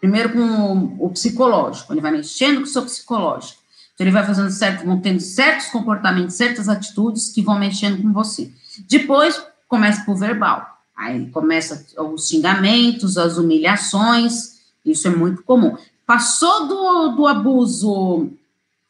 Primeiro 0.00 0.32
com 0.32 0.40
o, 0.40 1.06
o 1.06 1.10
psicológico, 1.10 1.92
ele 1.92 2.00
vai 2.00 2.10
mexendo 2.10 2.56
com 2.56 2.62
o 2.64 2.66
seu 2.66 2.82
psicológico. 2.82 3.60
Então, 3.94 4.04
ele 4.04 4.10
vai 4.10 4.24
fazendo 4.24 4.50
certo, 4.50 4.84
vão 4.84 5.00
tendo 5.00 5.20
certos 5.20 5.66
comportamentos, 5.66 6.34
certas 6.34 6.68
atitudes 6.68 7.28
que 7.28 7.42
vão 7.42 7.58
mexendo 7.58 8.02
com 8.02 8.12
você. 8.12 8.50
Depois, 8.88 9.40
começa 9.68 10.04
por 10.04 10.16
verbal. 10.16 10.72
Aí 10.96 11.30
começa 11.30 11.84
os 11.98 12.28
xingamentos, 12.28 13.16
as 13.16 13.38
humilhações, 13.38 14.60
isso 14.84 15.08
é 15.08 15.10
muito 15.10 15.42
comum. 15.42 15.76
Passou 16.06 16.66
do, 16.66 17.08
do 17.16 17.26
abuso 17.26 18.30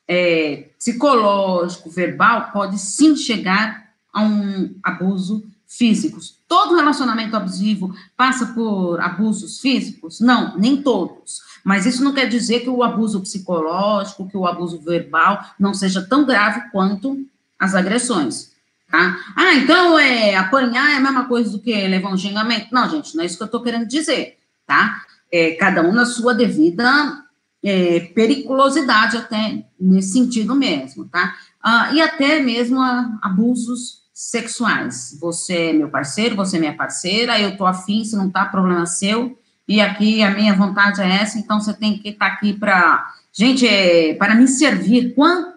é, 0.09 0.69
psicológico, 0.83 1.89
verbal, 1.89 2.51
pode 2.53 2.77
sim 2.77 3.15
chegar 3.15 3.91
a 4.13 4.21
um 4.21 4.75
abuso 4.83 5.45
físico. 5.65 6.19
Todo 6.49 6.75
relacionamento 6.75 7.37
abusivo 7.37 7.95
passa 8.17 8.47
por 8.47 9.01
abusos 9.01 9.61
físicos? 9.61 10.19
Não, 10.19 10.59
nem 10.59 10.83
todos. 10.83 11.41
Mas 11.63 11.87
isso 11.87 12.03
não 12.03 12.13
quer 12.13 12.27
dizer 12.27 12.61
que 12.61 12.69
o 12.69 12.83
abuso 12.83 13.21
psicológico, 13.21 14.29
que 14.29 14.37
o 14.37 14.45
abuso 14.45 14.81
verbal 14.81 15.45
não 15.57 15.73
seja 15.73 16.03
tão 16.03 16.27
grave 16.27 16.69
quanto 16.73 17.25
as 17.57 17.77
agressões. 17.77 18.51
Tá? 18.91 19.17
Ah, 19.37 19.55
então 19.55 19.97
é, 19.97 20.35
apanhar 20.35 20.91
é 20.91 20.97
a 20.97 21.01
mesma 21.01 21.27
coisa 21.27 21.53
do 21.53 21.61
que 21.61 21.73
levar 21.87 22.13
um 22.13 22.19
xingamento? 22.19 22.67
Não, 22.73 22.91
gente, 22.91 23.15
não 23.15 23.23
é 23.23 23.27
isso 23.27 23.37
que 23.37 23.43
eu 23.45 23.47
estou 23.47 23.63
querendo 23.63 23.87
dizer, 23.87 24.37
tá? 24.67 25.01
É, 25.31 25.53
cada 25.53 25.81
um 25.81 25.93
na 25.93 26.05
sua 26.05 26.35
devida 26.35 27.22
é, 27.63 28.01
periculosidade, 28.01 29.17
até 29.17 29.65
nesse 29.81 30.13
sentido 30.13 30.55
mesmo, 30.55 31.07
tá? 31.07 31.35
Ah, 31.63 31.91
e 31.93 32.01
até 32.01 32.41
mesmo 32.41 32.81
a, 32.81 33.19
abusos 33.23 34.03
sexuais. 34.13 35.17
Você 35.21 35.55
é 35.55 35.73
meu 35.73 35.89
parceiro, 35.89 36.37
você 36.37 36.57
é 36.57 36.61
minha 36.61 36.77
parceira, 36.77 37.39
eu 37.41 37.57
tô 37.57 37.65
afim, 37.65 38.05
se 38.05 38.17
não 38.17 38.31
tá, 38.31 38.45
problema 38.47 38.87
seu, 38.87 39.39
e 39.67 39.81
aqui 39.81 40.23
a 40.23 40.31
minha 40.31 40.55
vontade 40.55 41.01
é 41.01 41.09
essa, 41.09 41.39
então 41.39 41.61
você 41.61 41.73
tem 41.73 41.99
que 41.99 42.11
estar 42.11 42.31
tá 42.31 42.35
aqui 42.35 42.53
para. 42.53 43.13
Gente, 43.33 43.67
é, 43.67 44.15
para 44.15 44.35
me 44.35 44.47
servir. 44.47 45.15
Quantos 45.15 45.57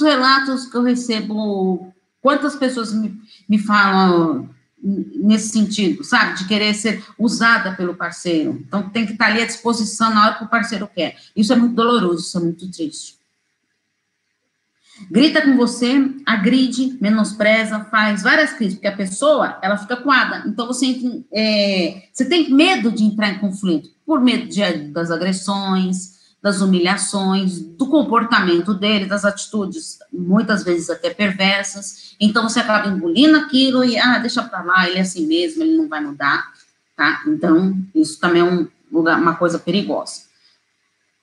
relatos 0.00 0.66
que 0.66 0.76
eu 0.76 0.82
recebo 0.82 1.92
Quantas 2.26 2.56
pessoas 2.56 2.92
me, 2.92 3.16
me 3.48 3.56
falam 3.56 4.50
nesse 4.82 5.48
sentido, 5.48 6.04
sabe? 6.04 6.38
De 6.38 6.46
querer 6.46 6.74
ser 6.74 7.02
usada 7.18 7.74
pelo 7.74 7.94
parceiro. 7.94 8.62
Então, 8.66 8.88
tem 8.90 9.06
que 9.06 9.12
estar 9.12 9.26
ali 9.26 9.42
à 9.42 9.46
disposição 9.46 10.14
na 10.14 10.24
hora 10.26 10.34
que 10.36 10.44
o 10.44 10.48
parceiro 10.48 10.88
quer. 10.94 11.16
Isso 11.34 11.52
é 11.52 11.56
muito 11.56 11.74
doloroso, 11.74 12.20
isso 12.20 12.38
é 12.38 12.40
muito 12.40 12.70
triste. 12.70 13.16
grita 15.10 15.42
com 15.42 15.56
você, 15.56 16.14
agride, 16.24 16.96
menospreza, 17.00 17.84
faz 17.90 18.22
várias 18.22 18.52
críticas, 18.52 18.74
porque 18.74 18.86
a 18.86 18.96
pessoa, 18.96 19.58
ela 19.60 19.76
fica 19.76 19.96
coada. 19.96 20.44
Então, 20.46 20.66
você, 20.66 21.24
é, 21.32 22.08
você 22.12 22.24
tem 22.24 22.50
medo 22.50 22.90
de 22.90 23.02
entrar 23.04 23.30
em 23.30 23.38
conflito, 23.38 23.90
por 24.06 24.20
medo 24.20 24.48
de, 24.48 24.62
das 24.88 25.10
agressões, 25.10 26.16
das 26.40 26.60
humilhações, 26.60 27.58
do 27.58 27.88
comportamento 27.88 28.72
dele, 28.72 29.06
das 29.06 29.24
atitudes, 29.24 29.98
muitas 30.16 30.64
vezes 30.64 30.88
até 30.90 31.10
perversas. 31.10 32.14
Então, 32.20 32.48
você 32.48 32.60
acaba 32.60 32.88
engolindo 32.88 33.36
aquilo 33.36 33.84
e, 33.84 33.98
ah, 33.98 34.18
deixa 34.18 34.42
para 34.42 34.62
lá, 34.62 34.88
ele 34.88 34.98
é 34.98 35.02
assim 35.02 35.26
mesmo, 35.26 35.62
ele 35.62 35.76
não 35.76 35.88
vai 35.88 36.00
mudar, 36.00 36.52
tá? 36.96 37.22
Então, 37.26 37.76
isso 37.94 38.18
também 38.18 38.42
é 38.42 38.44
um 38.44 38.66
lugar, 38.90 39.20
uma 39.20 39.34
coisa 39.34 39.58
perigosa. 39.58 40.26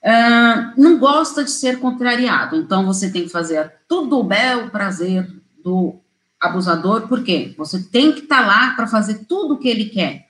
Uh, 0.03 0.81
não 0.81 0.97
gosta 0.97 1.43
de 1.43 1.51
ser 1.51 1.79
contrariado, 1.79 2.57
então 2.57 2.85
você 2.85 3.09
tem 3.09 3.23
que 3.23 3.29
fazer 3.29 3.71
tudo 3.87 4.19
o 4.19 4.23
bel 4.23 4.69
prazer 4.69 5.25
do 5.63 5.95
abusador, 6.41 7.07
por 7.07 7.23
quê? 7.23 7.53
Você 7.57 7.81
tem 7.81 8.11
que 8.11 8.21
estar 8.21 8.41
tá 8.41 8.45
lá 8.45 8.69
para 8.75 8.85
fazer 8.85 9.25
tudo 9.29 9.53
o 9.53 9.57
que 9.57 9.69
ele 9.69 9.85
quer. 9.85 10.27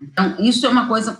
Então, 0.00 0.36
isso 0.38 0.64
é 0.64 0.68
uma 0.68 0.86
coisa, 0.86 1.18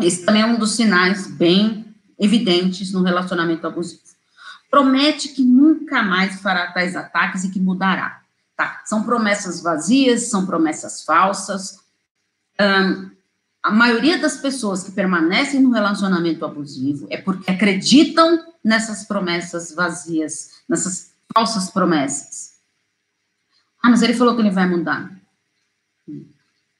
esse 0.00 0.24
também 0.24 0.42
é 0.42 0.46
um 0.46 0.58
dos 0.58 0.72
sinais 0.72 1.28
bem 1.28 1.86
evidentes 2.18 2.92
no 2.92 3.02
relacionamento 3.02 3.64
abusivo. 3.64 4.02
Promete 4.70 5.28
que 5.28 5.42
nunca 5.42 6.02
mais 6.02 6.40
fará 6.40 6.72
tais 6.72 6.96
ataques 6.96 7.44
e 7.44 7.50
que 7.50 7.60
mudará. 7.60 8.22
Tá? 8.56 8.82
São 8.84 9.02
promessas 9.02 9.60
vazias, 9.60 10.24
são 10.24 10.46
promessas 10.46 11.04
falsas. 11.04 11.80
Um, 12.60 13.10
a 13.62 13.70
maioria 13.70 14.18
das 14.18 14.36
pessoas 14.36 14.84
que 14.84 14.92
permanecem 14.92 15.60
no 15.60 15.72
relacionamento 15.72 16.44
abusivo 16.44 17.06
é 17.10 17.16
porque 17.16 17.50
acreditam 17.50 18.54
nessas 18.62 19.04
promessas 19.04 19.74
vazias, 19.74 20.62
nessas 20.68 21.12
falsas 21.34 21.70
promessas. 21.70 22.54
Ah, 23.82 23.90
mas 23.90 24.02
ele 24.02 24.14
falou 24.14 24.34
que 24.34 24.40
ele 24.40 24.50
vai 24.50 24.68
mudar. 24.68 25.10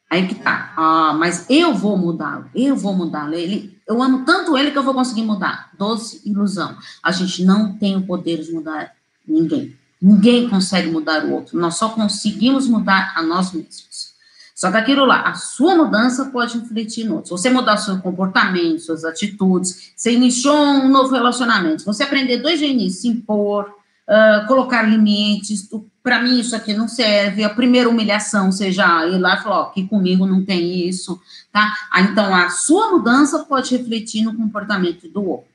Aí 0.08 0.28
que 0.28 0.36
tá. 0.36 0.72
Ah, 0.76 1.12
mas 1.18 1.48
eu 1.50 1.74
vou 1.74 1.96
mudá-lo, 1.96 2.48
eu 2.54 2.76
vou 2.76 2.94
mudá-lo. 2.94 3.34
Ele, 3.34 3.75
eu 3.86 4.02
amo 4.02 4.24
tanto 4.24 4.56
ele 4.58 4.70
que 4.70 4.78
eu 4.78 4.82
vou 4.82 4.94
conseguir 4.94 5.22
mudar. 5.22 5.70
Doce 5.78 6.20
ilusão. 6.24 6.76
A 7.02 7.12
gente 7.12 7.44
não 7.44 7.72
tem 7.76 7.96
o 7.96 8.02
poder 8.02 8.42
de 8.42 8.52
mudar 8.52 8.92
ninguém. 9.26 9.76
Ninguém 10.00 10.48
consegue 10.48 10.90
mudar 10.90 11.24
o 11.24 11.32
outro. 11.32 11.58
Nós 11.58 11.76
só 11.76 11.88
conseguimos 11.90 12.66
mudar 12.66 13.14
a 13.16 13.22
nós 13.22 13.52
mesmos. 13.52 14.14
Só 14.54 14.70
que 14.70 14.76
aquilo 14.78 15.04
lá, 15.04 15.22
a 15.22 15.34
sua 15.34 15.76
mudança 15.76 16.26
pode 16.26 16.58
refletir 16.58 17.04
no 17.04 17.16
outro. 17.16 17.28
Se 17.36 17.42
você 17.42 17.50
mudar 17.50 17.76
seu 17.76 17.98
comportamento, 17.98 18.80
suas 18.80 19.04
atitudes, 19.04 19.92
você 19.94 20.12
iniciou 20.12 20.56
um 20.56 20.88
novo 20.88 21.12
relacionamento, 21.12 21.84
você 21.84 22.02
aprender 22.02 22.38
dois 22.38 22.62
início, 22.62 23.02
se 23.02 23.08
impor, 23.08 23.70
uh, 24.08 24.46
colocar 24.46 24.82
limites, 24.82 25.68
para 26.02 26.20
mim 26.20 26.38
isso 26.38 26.54
aqui 26.54 26.72
não 26.72 26.86
serve, 26.86 27.42
a 27.42 27.50
primeira 27.50 27.88
humilhação, 27.88 28.52
seja 28.52 29.06
ir 29.06 29.18
lá 29.18 29.38
e 29.38 29.42
falar, 29.42 29.60
ó, 29.60 29.64
que 29.66 29.86
comigo 29.86 30.26
não 30.26 30.44
tem 30.44 30.88
isso, 30.88 31.20
tá? 31.52 31.72
Ah, 31.90 32.00
então, 32.02 32.34
a 32.34 32.48
sua 32.48 32.92
mudança 32.92 33.40
pode 33.44 33.76
refletir 33.76 34.22
no 34.22 34.36
comportamento 34.36 35.08
do 35.08 35.28
outro. 35.28 35.50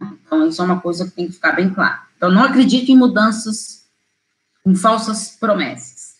Então, 0.00 0.46
isso 0.46 0.62
é 0.62 0.64
uma 0.64 0.80
coisa 0.80 1.06
que 1.06 1.12
tem 1.12 1.26
que 1.26 1.32
ficar 1.32 1.52
bem 1.52 1.70
claro. 1.70 1.98
Então, 2.16 2.30
não 2.30 2.44
acredite 2.44 2.92
em 2.92 2.96
mudanças, 2.96 3.84
em 4.64 4.74
falsas 4.74 5.36
promessas. 5.40 6.16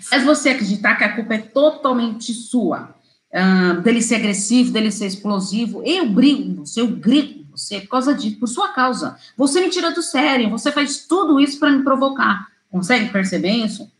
Faz 0.00 0.24
você 0.24 0.50
acreditar 0.50 0.96
que 0.96 1.04
a 1.04 1.14
culpa 1.14 1.34
é 1.34 1.38
totalmente 1.38 2.32
sua, 2.32 2.94
uh, 3.32 3.80
dele 3.82 4.00
ser 4.00 4.16
agressivo, 4.16 4.72
dele 4.72 4.90
ser 4.90 5.06
explosivo. 5.06 5.82
Eu 5.84 6.08
brigo 6.08 6.64
eu 6.76 6.88
grito 6.88 7.31
você 7.62 7.80
por 7.80 7.88
causa 7.88 8.14
disso, 8.14 8.38
por 8.38 8.48
sua 8.48 8.68
causa. 8.68 9.16
Você 9.36 9.60
me 9.60 9.70
tira 9.70 9.90
do 9.90 10.02
sério, 10.02 10.50
você 10.50 10.70
faz 10.72 11.06
tudo 11.06 11.40
isso 11.40 11.58
para 11.58 11.70
me 11.70 11.82
provocar. 11.82 12.48
Consegue 12.70 13.10
perceber 13.10 13.50
isso? 13.50 13.90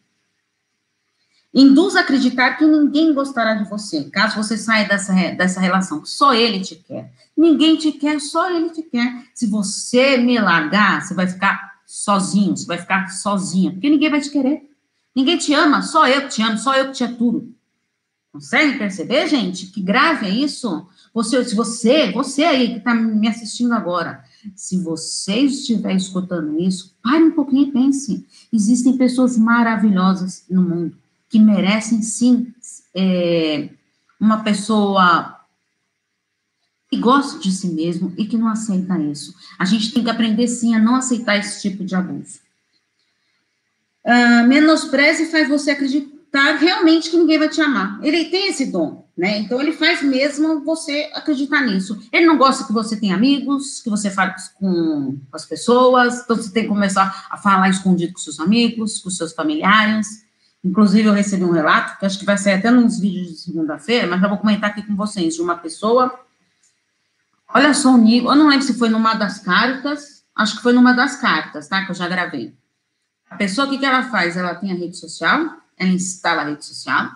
Induz 1.54 1.96
a 1.96 2.00
acreditar 2.00 2.56
que 2.56 2.64
ninguém 2.64 3.12
gostará 3.12 3.54
de 3.54 3.68
você, 3.68 4.04
caso 4.04 4.36
você 4.36 4.56
saia 4.56 4.88
dessa, 4.88 5.12
dessa 5.12 5.60
relação, 5.60 6.02
só 6.04 6.32
ele 6.32 6.60
te 6.60 6.76
quer. 6.76 7.12
Ninguém 7.36 7.76
te 7.76 7.92
quer, 7.92 8.18
só 8.20 8.50
ele 8.50 8.70
te 8.70 8.82
quer. 8.82 9.26
Se 9.34 9.46
você 9.46 10.16
me 10.16 10.38
largar, 10.38 11.02
você 11.02 11.12
vai 11.12 11.26
ficar 11.26 11.72
sozinho, 11.86 12.56
você 12.56 12.64
vai 12.64 12.78
ficar 12.78 13.08
sozinha, 13.08 13.70
porque 13.70 13.90
ninguém 13.90 14.08
vai 14.08 14.22
te 14.22 14.30
querer. 14.30 14.62
Ninguém 15.14 15.36
te 15.36 15.52
ama, 15.52 15.82
só 15.82 16.08
eu 16.08 16.22
que 16.22 16.28
te 16.28 16.42
amo, 16.42 16.56
só 16.56 16.74
eu 16.74 16.86
que 16.86 16.92
te 16.92 17.04
aturo. 17.04 17.54
Consegue 18.32 18.78
perceber, 18.78 19.28
gente? 19.28 19.66
Que 19.66 19.82
grave 19.82 20.26
é 20.26 20.30
isso? 20.30 20.88
Você, 21.14 21.44
se 21.44 21.54
você, 21.54 22.10
você 22.12 22.44
aí 22.44 22.72
que 22.72 22.78
está 22.78 22.94
me 22.94 23.28
assistindo 23.28 23.72
agora, 23.72 24.24
se 24.56 24.78
você 24.78 25.40
estiver 25.40 25.94
escutando 25.94 26.58
isso, 26.60 26.94
pare 27.02 27.22
um 27.22 27.32
pouquinho 27.32 27.68
e 27.68 27.72
pense. 27.72 28.26
Existem 28.52 28.96
pessoas 28.96 29.36
maravilhosas 29.36 30.44
no 30.48 30.62
mundo 30.62 30.96
que 31.28 31.38
merecem 31.38 32.02
sim 32.02 32.52
é, 32.94 33.70
uma 34.20 34.42
pessoa 34.42 35.38
que 36.90 36.98
gosta 36.98 37.38
de 37.38 37.50
si 37.50 37.68
mesmo 37.68 38.12
e 38.18 38.26
que 38.26 38.36
não 38.36 38.48
aceita 38.48 38.98
isso. 38.98 39.34
A 39.58 39.64
gente 39.64 39.92
tem 39.92 40.04
que 40.04 40.10
aprender 40.10 40.46
sim 40.46 40.74
a 40.74 40.78
não 40.78 40.94
aceitar 40.94 41.36
esse 41.36 41.62
tipo 41.62 41.84
de 41.84 41.94
abuso 41.94 42.40
uh, 44.04 44.46
menospreza 44.46 45.22
e 45.22 45.30
faz 45.30 45.48
você 45.48 45.70
acreditar 45.70 46.56
realmente 46.56 47.10
que 47.10 47.16
ninguém 47.16 47.38
vai 47.38 47.48
te 47.48 47.60
amar. 47.60 47.98
Ele 48.02 48.26
tem 48.26 48.48
esse 48.48 48.66
dom, 48.66 49.01
né? 49.16 49.38
Então 49.38 49.60
ele 49.60 49.72
faz 49.72 50.02
mesmo 50.02 50.64
você 50.64 51.10
acreditar 51.14 51.60
nisso. 51.60 52.00
Ele 52.10 52.26
não 52.26 52.38
gosta 52.38 52.64
que 52.64 52.72
você 52.72 52.96
tenha 52.96 53.14
amigos, 53.14 53.80
que 53.82 53.90
você 53.90 54.10
fale 54.10 54.34
com 54.54 55.18
as 55.32 55.44
pessoas, 55.44 56.22
então 56.22 56.36
você 56.36 56.50
tem 56.50 56.62
que 56.62 56.68
começar 56.68 57.26
a 57.30 57.36
falar 57.36 57.68
escondido 57.68 58.14
com 58.14 58.18
seus 58.18 58.40
amigos, 58.40 59.00
com 59.00 59.10
seus 59.10 59.32
familiares. 59.32 60.24
Inclusive, 60.64 61.08
eu 61.08 61.12
recebi 61.12 61.44
um 61.44 61.50
relato, 61.50 61.98
que 61.98 62.06
acho 62.06 62.18
que 62.18 62.24
vai 62.24 62.38
sair 62.38 62.54
até 62.54 62.70
nos 62.70 63.00
vídeos 63.00 63.28
de 63.28 63.36
segunda-feira, 63.38 64.06
mas 64.06 64.20
já 64.20 64.28
vou 64.28 64.38
comentar 64.38 64.70
aqui 64.70 64.82
com 64.82 64.94
vocês, 64.94 65.34
de 65.34 65.42
uma 65.42 65.56
pessoa. 65.56 66.20
Olha 67.52 67.74
só 67.74 67.92
o 67.92 67.98
nível, 67.98 68.30
eu 68.30 68.36
não 68.36 68.48
lembro 68.48 68.64
se 68.64 68.74
foi 68.74 68.88
numa 68.88 69.14
das 69.14 69.40
cartas, 69.40 70.24
acho 70.34 70.56
que 70.56 70.62
foi 70.62 70.72
numa 70.72 70.92
das 70.92 71.16
cartas, 71.16 71.68
tá? 71.68 71.84
Que 71.84 71.90
eu 71.90 71.94
já 71.94 72.08
gravei. 72.08 72.54
A 73.28 73.34
pessoa, 73.34 73.66
o 73.66 73.70
que, 73.70 73.78
que 73.78 73.84
ela 73.84 74.04
faz? 74.04 74.36
Ela 74.36 74.54
tem 74.54 74.70
a 74.70 74.74
rede 74.74 74.96
social, 74.96 75.56
ela 75.76 75.90
instala 75.90 76.42
a 76.42 76.44
rede 76.44 76.64
social, 76.64 77.10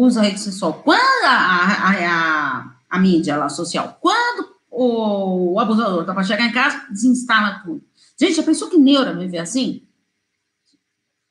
usa 0.00 0.20
a 0.20 0.24
rede 0.24 0.40
social. 0.40 0.74
Quando 0.82 1.24
a, 1.24 1.30
a, 1.30 1.90
a, 1.90 2.74
a 2.90 2.98
mídia 2.98 3.36
lá, 3.36 3.48
social, 3.48 3.98
quando 4.00 4.54
o, 4.70 5.54
o 5.54 5.60
abusador 5.60 6.00
está 6.00 6.14
para 6.14 6.24
chegar 6.24 6.46
em 6.46 6.52
casa, 6.52 6.86
desinstala 6.90 7.60
tudo. 7.64 7.82
Gente, 8.18 8.40
a 8.40 8.44
pessoa 8.44 8.70
que 8.70 8.76
neura 8.76 9.14
viver 9.14 9.38
assim? 9.38 9.86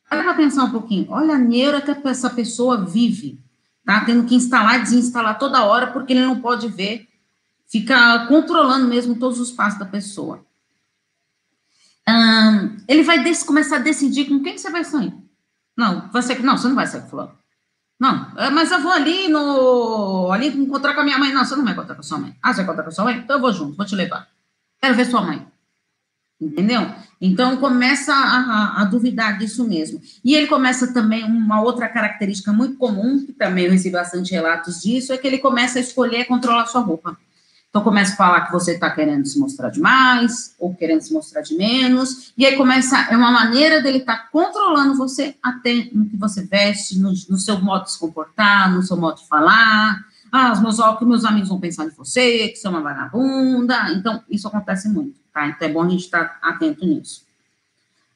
Para 0.09 0.33
pensar 0.35 0.65
um 0.65 0.71
pouquinho. 0.71 1.07
Olha 1.09 1.35
a 1.35 1.39
neura 1.39 1.81
que 1.81 2.07
essa 2.07 2.29
pessoa 2.29 2.85
vive. 2.85 3.39
Tá 3.85 4.05
tendo 4.05 4.25
que 4.25 4.35
instalar 4.35 4.79
e 4.79 4.83
desinstalar 4.83 5.37
toda 5.37 5.65
hora 5.65 5.87
porque 5.87 6.13
ele 6.13 6.25
não 6.25 6.39
pode 6.39 6.67
ver. 6.67 7.07
Fica 7.67 8.27
controlando 8.27 8.87
mesmo 8.87 9.17
todos 9.17 9.39
os 9.39 9.51
passos 9.51 9.79
da 9.79 9.85
pessoa 9.85 10.45
ele 12.87 13.03
vai 13.03 13.23
começar 13.45 13.77
a 13.77 13.79
decidir 13.79 14.25
com 14.25 14.41
quem 14.43 14.57
você 14.57 14.69
vai 14.69 14.83
sair. 14.83 15.13
Não, 15.75 16.09
você, 16.11 16.37
não, 16.39 16.57
você 16.57 16.67
não 16.67 16.75
vai 16.75 16.87
sair 16.87 17.01
com 17.01 17.09
fulano. 17.09 17.37
Não, 18.03 18.27
é, 18.35 18.49
mas 18.49 18.69
eu 18.69 18.81
vou 18.81 18.91
ali 18.91 19.29
no. 19.29 20.29
ali 20.29 20.49
encontrar 20.49 20.93
com 20.93 20.99
a 20.99 21.03
minha 21.05 21.17
mãe. 21.17 21.31
Não, 21.31 21.45
você 21.45 21.55
não 21.55 21.63
vai 21.63 21.71
encontrar 21.71 21.95
com 21.95 22.01
a 22.01 22.03
sua 22.03 22.17
mãe. 22.17 22.35
Ah, 22.43 22.51
você 22.51 22.57
vai 22.57 22.65
encontrar 22.65 22.83
com 22.83 22.89
a 22.89 22.91
sua 22.91 23.05
mãe? 23.05 23.17
Então 23.17 23.37
eu 23.37 23.41
vou 23.41 23.53
junto, 23.53 23.77
vou 23.77 23.85
te 23.85 23.95
levar. 23.95 24.27
Quero 24.81 24.93
ver 24.93 25.05
sua 25.05 25.21
mãe. 25.21 25.47
Entendeu? 26.41 26.81
Então 27.21 27.55
começa 27.55 28.13
a, 28.13 28.17
a, 28.17 28.81
a, 28.81 28.83
duvidar 28.83 29.37
disso 29.37 29.65
mesmo. 29.65 30.01
E 30.21 30.35
ele 30.35 30.47
começa 30.47 30.93
também, 30.93 31.23
uma 31.23 31.61
outra 31.61 31.87
característica 31.87 32.51
muito 32.51 32.77
comum, 32.77 33.25
que 33.25 33.31
também 33.31 33.67
eu 33.67 33.71
recebi 33.71 33.93
bastante 33.93 34.33
relatos 34.33 34.81
disso, 34.81 35.13
é 35.13 35.17
que 35.17 35.25
ele 35.25 35.37
começa 35.37 35.79
a 35.79 35.81
escolher 35.81 36.25
controlar 36.25 36.65
sua 36.65 36.81
roupa. 36.81 37.17
Então 37.73 37.81
começa 37.81 38.13
a 38.13 38.15
falar 38.15 38.41
que 38.41 38.51
você 38.51 38.73
está 38.73 38.91
querendo 38.91 39.25
se 39.25 39.39
mostrar 39.39 39.71
demais, 39.71 40.53
ou 40.59 40.75
querendo 40.75 41.01
se 41.01 41.11
mostrar 41.11 41.41
de 41.41 41.55
menos, 41.55 42.31
e 42.37 42.45
aí 42.45 42.55
começa, 42.55 43.07
é 43.09 43.17
uma 43.17 43.31
maneira 43.31 43.81
dele 43.81 43.97
estar 43.97 44.15
tá 44.15 44.29
controlando 44.31 44.95
você 44.95 45.35
até 45.41 45.89
no 45.91 46.05
que 46.05 46.15
você 46.15 46.43
veste, 46.43 46.99
no, 46.99 47.09
no, 47.09 47.37
seu 47.39 47.59
modo 47.59 47.85
de 47.85 47.93
se 47.93 47.99
comportar, 47.99 48.71
no 48.71 48.83
seu 48.83 48.95
modo 48.95 49.19
de 49.19 49.27
falar. 49.27 50.05
Ah, 50.31 50.53
os 50.53 50.61
meus, 50.61 50.77
que 50.99 51.03
meus 51.03 51.25
amigos 51.25 51.49
vão 51.49 51.59
pensar 51.59 51.89
de 51.89 51.95
você, 51.95 52.49
que 52.49 52.57
você 52.57 52.67
é 52.67 52.69
uma 52.69 52.79
vagabunda. 52.79 53.91
Então, 53.93 54.21
isso 54.29 54.47
acontece 54.47 54.87
muito, 54.87 55.15
tá? 55.33 55.47
Então 55.47 55.67
é 55.67 55.71
bom 55.71 55.81
a 55.81 55.89
gente 55.89 56.05
estar 56.05 56.25
tá 56.25 56.49
atento 56.49 56.85
nisso. 56.85 57.23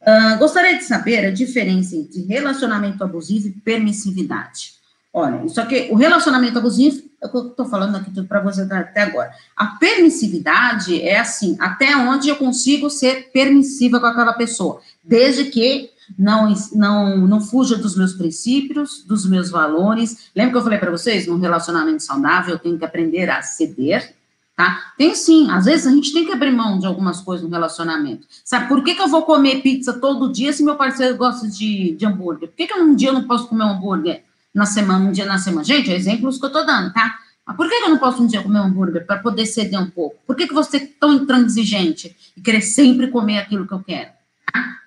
Uh, 0.03 0.37
gostaria 0.37 0.77
de 0.77 0.83
saber 0.83 1.25
a 1.25 1.31
diferença 1.31 1.95
entre 1.95 2.21
relacionamento 2.21 3.03
abusivo 3.03 3.47
e 3.47 3.51
permissividade. 3.51 4.73
Olha, 5.11 5.43
isso 5.43 5.59
aqui, 5.59 5.87
o 5.89 5.95
relacionamento 5.95 6.59
abusivo, 6.59 7.06
eu 7.21 7.47
estou 7.47 7.65
falando 7.65 7.95
aqui 7.95 8.11
tudo 8.11 8.27
para 8.27 8.41
você 8.41 8.61
até 8.61 9.01
agora. 9.01 9.31
A 9.55 9.65
permissividade 9.65 11.01
é 11.01 11.19
assim, 11.19 11.57
até 11.59 11.95
onde 11.95 12.29
eu 12.29 12.35
consigo 12.35 12.89
ser 12.89 13.31
permissiva 13.31 13.99
com 13.99 14.05
aquela 14.05 14.33
pessoa, 14.33 14.81
desde 15.03 15.45
que 15.45 15.89
não, 16.17 16.53
não, 16.73 17.17
não 17.17 17.41
fuja 17.41 17.75
dos 17.75 17.97
meus 17.97 18.13
princípios, 18.13 19.03
dos 19.03 19.25
meus 19.25 19.49
valores. 19.49 20.29
Lembra 20.35 20.51
que 20.51 20.57
eu 20.57 20.63
falei 20.63 20.79
para 20.79 20.91
vocês, 20.91 21.27
num 21.27 21.39
relacionamento 21.39 22.03
saudável, 22.03 22.53
eu 22.53 22.59
tenho 22.59 22.77
que 22.77 22.85
aprender 22.85 23.29
a 23.29 23.41
ceder, 23.41 24.15
tá? 24.55 24.93
Tem 24.97 25.15
sim, 25.15 25.49
às 25.49 25.65
vezes 25.65 25.87
a 25.87 25.91
gente 25.91 26.13
tem 26.13 26.25
que 26.25 26.31
abrir 26.31 26.51
mão 26.51 26.79
de 26.79 26.85
algumas 26.85 27.19
coisas 27.19 27.43
no 27.43 27.51
relacionamento. 27.51 28.27
Sabe, 28.45 28.67
por 28.67 28.83
que, 28.83 28.95
que 28.95 29.01
eu 29.01 29.07
vou 29.07 29.23
comer 29.23 29.61
pizza 29.61 29.91
todo 29.93 30.31
dia 30.31 30.53
se 30.53 30.63
meu 30.63 30.75
parceiro 30.75 31.17
gosta 31.17 31.47
de, 31.47 31.95
de 31.95 32.05
hambúrguer? 32.05 32.47
Por 32.47 32.55
que, 32.55 32.67
que 32.67 32.79
um 32.79 32.95
dia 32.95 33.09
eu 33.09 33.13
não 33.13 33.27
posso 33.27 33.47
comer 33.47 33.63
um 33.63 33.71
hambúrguer 33.71 34.23
na 34.57 34.65
semana, 34.65 35.05
um 35.05 35.11
dia 35.11 35.25
na 35.25 35.37
semana? 35.37 35.63
Gente, 35.63 35.91
é 35.91 35.95
exemplos 35.95 36.39
que 36.39 36.45
eu 36.45 36.51
tô 36.51 36.63
dando, 36.63 36.91
tá? 36.91 37.19
Mas 37.45 37.55
por 37.55 37.69
que, 37.69 37.75
eu 37.75 37.89
não 37.89 37.99
posso 37.99 38.23
um 38.23 38.27
dia 38.27 38.41
comer 38.41 38.59
um 38.59 38.63
hambúrguer 38.63 39.05
para 39.05 39.19
poder 39.19 39.45
ceder 39.45 39.79
um 39.79 39.89
pouco? 39.89 40.17
Por 40.25 40.35
que, 40.35 40.47
que 40.47 40.53
você 40.53 40.77
é 40.77 40.89
tão 40.99 41.13
intransigente 41.13 42.15
e 42.35 42.41
querer 42.41 42.61
sempre 42.61 43.07
comer 43.07 43.37
aquilo 43.37 43.67
que 43.67 43.73
eu 43.73 43.83
quero? 43.83 44.09
Tá? 44.51 44.77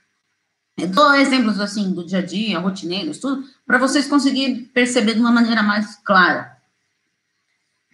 Eu 0.77 0.89
dou 0.89 1.15
exemplos 1.15 1.61
assim 1.61 1.93
do 1.93 2.05
dia 2.05 2.19
a 2.19 2.23
dia, 2.23 2.59
rotineiros, 2.59 3.19
tudo, 3.19 3.45
para 3.65 3.79
vocês 3.79 4.09
conseguirem 4.09 4.65
perceber 4.65 5.15
de 5.15 5.21
uma 5.21 5.31
maneira 5.31 5.63
mais 5.63 5.95
clara. 6.05 6.59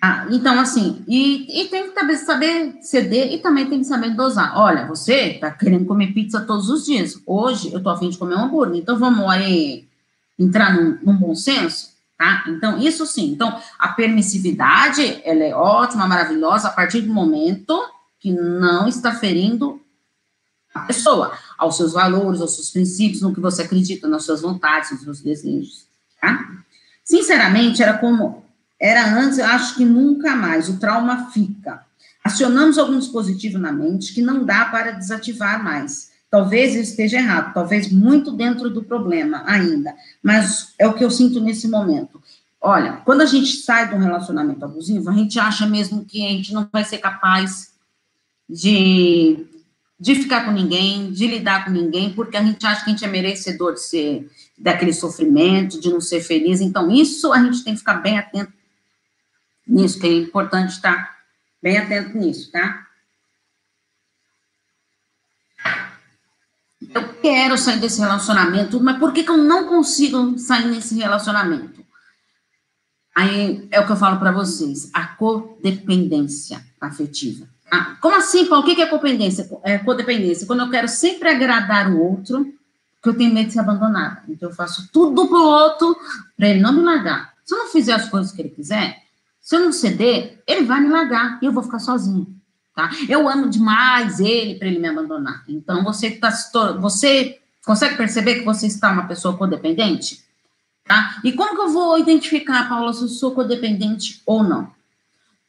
Ah, 0.01 0.27
então, 0.31 0.59
assim, 0.59 1.05
e, 1.07 1.63
e 1.63 1.69
tem 1.69 1.91
que 1.91 2.17
saber 2.17 2.79
ceder 2.81 3.35
e 3.35 3.39
também 3.39 3.69
tem 3.69 3.81
que 3.81 3.87
saber 3.87 4.15
dosar. 4.15 4.59
Olha, 4.59 4.87
você 4.87 5.33
está 5.33 5.51
querendo 5.51 5.85
comer 5.85 6.15
pizza 6.15 6.41
todos 6.41 6.71
os 6.71 6.87
dias. 6.87 7.21
Hoje 7.27 7.71
eu 7.71 7.83
tô 7.83 7.91
afim 7.91 8.09
de 8.09 8.17
comer 8.17 8.37
um 8.37 8.45
hambúrguer, 8.45 8.81
então 8.81 8.99
vamos 8.99 9.29
aí 9.29 9.86
entrar 10.39 10.75
num, 10.75 10.99
num 11.03 11.17
bom 11.17 11.35
senso, 11.35 11.91
tá? 12.17 12.45
Então, 12.49 12.79
isso 12.79 13.07
sim. 13.07 13.33
Então, 13.33 13.61
a 13.79 13.89
permissividade, 13.89 15.21
ela 15.25 15.45
é 15.45 15.55
ótima, 15.55 16.07
maravilhosa, 16.07 16.69
a 16.69 16.73
partir 16.73 17.03
do 17.03 17.13
momento 17.13 17.81
que 18.19 18.33
não 18.33 18.89
está 18.89 19.13
ferindo 19.15 19.81
a 20.75 20.81
pessoa, 20.81 21.33
aos 21.57 21.77
seus 21.77 21.93
valores, 21.93 22.41
aos 22.41 22.55
seus 22.55 22.71
princípios, 22.71 23.23
no 23.23 23.35
que 23.35 23.41
você 23.41 23.63
acredita, 23.63 24.07
nas 24.07 24.25
suas 24.25 24.43
vontades, 24.43 24.91
nos 24.91 25.03
seus 25.03 25.21
desejos, 25.23 25.87
tá? 26.21 26.47
Sinceramente, 27.03 27.83
era 27.83 27.97
como 27.97 28.45
era 28.79 29.07
antes, 29.19 29.39
eu 29.39 29.47
acho 29.47 29.75
que 29.77 29.85
nunca 29.85 30.37
mais. 30.37 30.69
O 30.69 30.79
trauma 30.79 31.31
fica. 31.31 31.85
Acionamos 32.23 32.77
algum 32.79 32.99
dispositivo 32.99 33.59
na 33.59 33.73
mente 33.73 34.13
que 34.13 34.21
não 34.21 34.45
dá 34.45 34.67
para 34.67 34.91
desativar 34.91 35.63
mais. 35.63 36.11
Talvez 36.37 36.77
eu 36.77 36.83
esteja 36.83 37.17
errado, 37.17 37.55
talvez 37.55 37.91
muito 37.91 38.31
dentro 38.31 38.69
do 38.69 38.85
problema 38.85 39.43
ainda, 39.47 39.97
mas 40.23 40.75
é 40.79 40.87
o 40.87 40.93
que 40.93 41.03
eu 41.03 41.11
sinto 41.11 41.41
nesse 41.41 41.67
momento. 41.67 42.23
Olha, 42.61 42.99
quando 43.07 43.23
a 43.23 43.25
gente 43.25 43.57
sai 43.57 43.89
de 43.89 43.95
um 43.95 44.01
relacionamento 44.01 44.63
abusivo, 44.63 45.09
a 45.09 45.15
gente 45.15 45.41
acha 45.41 45.67
mesmo 45.67 46.05
que 46.05 46.23
a 46.27 46.29
gente 46.29 46.53
não 46.53 46.69
vai 46.71 46.85
ser 46.85 46.99
capaz 46.99 47.73
de, 48.47 49.47
de 49.99 50.15
ficar 50.15 50.45
com 50.45 50.51
ninguém, 50.51 51.11
de 51.11 51.27
lidar 51.27 51.65
com 51.65 51.71
ninguém, 51.71 52.13
porque 52.13 52.37
a 52.37 52.43
gente 52.43 52.67
acha 52.67 52.85
que 52.85 52.91
a 52.91 52.93
gente 52.93 53.05
é 53.07 53.09
merecedor 53.09 53.73
de 53.73 53.81
ser 53.81 54.31
daquele 54.59 54.93
sofrimento, 54.93 55.81
de 55.81 55.89
não 55.89 56.03
ser 56.03 56.21
feliz. 56.21 56.61
Então, 56.61 56.91
isso 56.91 57.33
a 57.33 57.43
gente 57.43 57.65
tem 57.65 57.73
que 57.73 57.79
ficar 57.79 57.95
bem 57.95 58.19
atento 58.19 58.53
nisso, 59.67 59.99
que 59.99 60.07
é 60.07 60.13
importante 60.13 60.73
estar 60.73 61.17
bem 61.63 61.79
atento 61.79 62.19
nisso, 62.19 62.53
tá? 62.53 62.87
Eu 66.95 67.09
quero 67.27 67.59
sair 67.59 67.81
desse 67.81 67.99
relacionamento, 67.99 68.81
mas 68.81 68.99
por 68.99 69.13
que, 69.13 69.25
que 69.25 69.31
eu 69.31 69.37
não 69.37 69.67
consigo 69.67 70.39
sair 70.39 70.67
nesse 70.67 70.95
relacionamento? 70.95 71.85
Aí 73.17 73.67
é 73.73 73.81
o 73.81 73.87
que 73.87 73.91
eu 73.91 73.97
falo 73.97 74.21
para 74.21 74.31
vocês, 74.31 74.89
a 74.95 75.09
codependência 75.09 76.65
afetiva. 76.81 77.49
Ah, 77.69 77.97
como 78.01 78.17
assim, 78.17 78.47
Paulo? 78.47 78.63
O 78.63 78.75
que 78.75 78.81
é 78.81 78.87
codependência? 78.87 79.49
É 79.65 79.79
codependência. 79.79 80.47
Quando 80.47 80.61
eu 80.61 80.71
quero 80.71 80.87
sempre 80.87 81.29
agradar 81.29 81.91
o 81.91 82.01
outro, 82.01 82.47
porque 82.95 83.09
eu 83.09 83.19
tenho 83.19 83.35
medo 83.35 83.49
de 83.49 83.55
ser 83.55 83.61
abandonada. 83.61 84.23
Então 84.29 84.51
eu 84.51 84.55
faço 84.55 84.89
tudo 84.93 85.27
pro 85.27 85.43
outro 85.43 85.97
para 86.37 86.49
ele 86.49 86.61
não 86.61 86.73
me 86.73 86.83
largar. 86.83 87.35
Se 87.45 87.55
eu 87.55 87.59
não 87.59 87.69
fizer 87.69 87.95
as 87.95 88.09
coisas 88.09 88.31
que 88.31 88.41
ele 88.41 88.51
quiser, 88.51 89.03
se 89.41 89.57
eu 89.57 89.61
não 89.61 89.73
ceder, 89.73 90.41
ele 90.47 90.65
vai 90.65 90.81
me 90.81 90.89
largar 90.89 91.41
e 91.43 91.47
eu 91.47 91.53
vou 91.53 91.65
ficar 91.65 91.81
sozinho, 91.81 92.36
tá? 92.77 92.91
Eu 93.09 93.27
amo 93.27 93.49
demais 93.49 94.21
ele 94.21 94.57
para 94.57 94.69
ele 94.69 94.79
me 94.79 94.87
abandonar. 94.87 95.43
Então 95.49 95.83
você 95.83 96.11
tá 96.11 96.31
você 96.79 97.41
consegue 97.65 97.97
perceber 97.97 98.37
que 98.37 98.45
você 98.45 98.67
está 98.67 98.93
uma 98.93 99.09
pessoa 99.09 99.37
codependente? 99.37 100.23
Tá? 100.85 101.19
E 101.25 101.33
como 101.33 101.57
que 101.57 101.63
eu 101.63 101.71
vou 101.71 101.99
identificar, 101.99 102.69
Paula, 102.69 102.93
se 102.93 103.03
eu 103.03 103.09
sou 103.09 103.33
codependente 103.33 104.23
ou 104.25 104.45
não? 104.45 104.71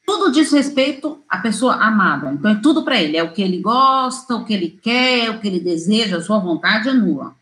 Tudo 0.04 0.32
diz 0.32 0.52
respeito 0.52 1.22
à 1.30 1.38
pessoa 1.38 1.76
amada. 1.76 2.32
Então, 2.32 2.50
é 2.50 2.56
tudo 2.56 2.84
para 2.84 3.00
ele. 3.00 3.18
É 3.18 3.24
o 3.24 3.34
que 3.34 3.42
ele 3.42 3.60
gosta, 3.60 4.36
o 4.36 4.46
que 4.46 4.54
ele 4.54 4.70
quer, 4.82 5.30
o 5.30 5.40
que 5.40 5.48
ele 5.48 5.60
deseja, 5.60 6.18
a 6.18 6.22
sua 6.22 6.40
vontade 6.40 6.88
é 6.88 6.94
nula. 6.94 7.36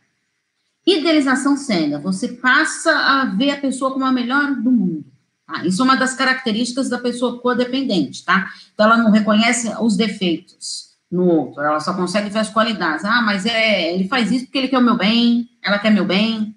Idealização 0.86 1.56
cega. 1.56 2.00
Você 2.00 2.30
passa 2.30 2.92
a 2.92 3.26
ver 3.26 3.52
a 3.52 3.58
pessoa 3.58 3.92
como 3.92 4.04
a 4.04 4.12
melhor 4.12 4.56
do 4.56 4.72
mundo. 4.72 5.06
Tá? 5.46 5.66
Isso 5.66 5.82
é 5.82 5.86
uma 5.86 5.96
das 5.96 6.14
características 6.14 6.90
da 6.90 6.98
pessoa 6.98 7.40
codependente, 7.40 8.24
tá? 8.26 8.50
Então, 8.74 8.86
ela 8.86 8.98
não 8.98 9.12
reconhece 9.12 9.72
os 9.80 9.96
defeitos 9.96 10.96
no 11.12 11.26
outro, 11.28 11.62
ela 11.62 11.80
só 11.80 11.94
consegue 11.94 12.30
ver 12.30 12.40
as 12.40 12.50
qualidades. 12.50 13.06
Ah, 13.06 13.22
mas 13.22 13.46
é, 13.46 13.94
ele 13.94 14.08
faz 14.08 14.32
isso 14.32 14.46
porque 14.46 14.58
ele 14.58 14.68
quer 14.68 14.80
o 14.80 14.84
meu 14.84 14.98
bem, 14.98 15.50
ela 15.64 15.80
quer 15.80 15.92
meu 15.92 16.06
bem. 16.06 16.56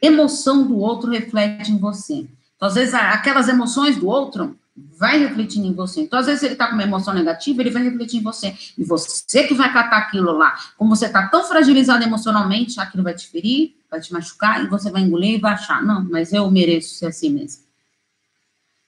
Emoção 0.00 0.66
do 0.66 0.78
outro 0.78 1.10
reflete 1.10 1.70
em 1.70 1.78
você. 1.78 2.26
Então, 2.56 2.68
às 2.68 2.74
vezes, 2.74 2.94
aquelas 2.94 3.48
emoções 3.48 3.96
do 3.96 4.08
outro 4.08 4.58
vai 4.98 5.18
refletindo 5.18 5.66
em 5.66 5.74
você. 5.74 6.00
Então, 6.00 6.18
às 6.18 6.26
vezes, 6.26 6.42
ele 6.42 6.54
está 6.54 6.66
com 6.66 6.74
uma 6.74 6.82
emoção 6.82 7.12
negativa, 7.12 7.60
ele 7.60 7.70
vai 7.70 7.82
refletir 7.82 8.18
em 8.18 8.22
você. 8.22 8.54
E 8.76 8.84
você 8.84 9.44
que 9.44 9.54
vai 9.54 9.72
catar 9.72 9.98
aquilo 9.98 10.32
lá. 10.32 10.56
Como 10.76 10.96
você 10.96 11.06
está 11.06 11.28
tão 11.28 11.44
fragilizado 11.44 12.02
emocionalmente, 12.02 12.80
aquilo 12.80 13.02
vai 13.02 13.14
te 13.14 13.28
ferir, 13.28 13.74
vai 13.90 14.00
te 14.00 14.12
machucar, 14.12 14.64
e 14.64 14.68
você 14.68 14.90
vai 14.90 15.02
engolir 15.02 15.34
e 15.34 15.40
vai 15.40 15.52
achar, 15.52 15.82
não, 15.82 16.02
mas 16.04 16.32
eu 16.32 16.50
mereço 16.50 16.94
ser 16.94 17.06
assim 17.06 17.30
mesmo. 17.30 17.62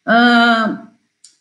Uh, 0.07 0.87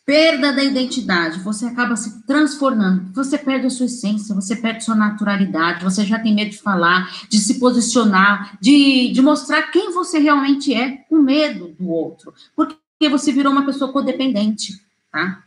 perda 0.06 0.52
da 0.52 0.62
identidade, 0.62 1.40
você 1.40 1.66
acaba 1.66 1.96
se 1.96 2.22
transformando, 2.26 3.10
você 3.12 3.38
perde 3.38 3.66
a 3.66 3.70
sua 3.70 3.86
essência, 3.86 4.34
você 4.34 4.54
perde 4.54 4.84
sua 4.84 4.94
naturalidade, 4.94 5.84
você 5.84 6.04
já 6.04 6.18
tem 6.18 6.34
medo 6.34 6.50
de 6.50 6.58
falar, 6.58 7.10
de 7.28 7.38
se 7.38 7.58
posicionar, 7.58 8.58
de, 8.60 9.10
de 9.12 9.22
mostrar 9.22 9.62
quem 9.70 9.92
você 9.92 10.18
realmente 10.18 10.74
é, 10.74 10.98
com 11.08 11.18
medo 11.18 11.74
do 11.78 11.88
outro, 11.88 12.34
porque 12.54 13.08
você 13.08 13.32
virou 13.32 13.52
uma 13.52 13.64
pessoa 13.64 13.92
codependente, 13.92 14.78
tá? 15.10 15.42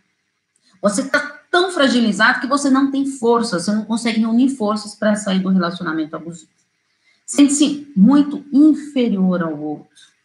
Você 0.81 1.01
está 1.01 1.19
tão 1.51 1.71
fragilizado 1.71 2.39
que 2.39 2.47
você 2.47 2.69
não 2.69 2.91
tem 2.91 3.05
força, 3.05 3.59
você 3.59 3.71
não 3.71 3.85
consegue 3.85 4.25
unir 4.25 4.49
forças 4.49 4.95
para 4.95 5.15
sair 5.15 5.39
do 5.39 5.49
relacionamento 5.49 6.15
abusivo. 6.15 6.51
Sente-se 7.25 7.91
muito 7.95 8.43
inferior 8.53 9.43
ao 9.43 9.59
outro. 9.59 10.16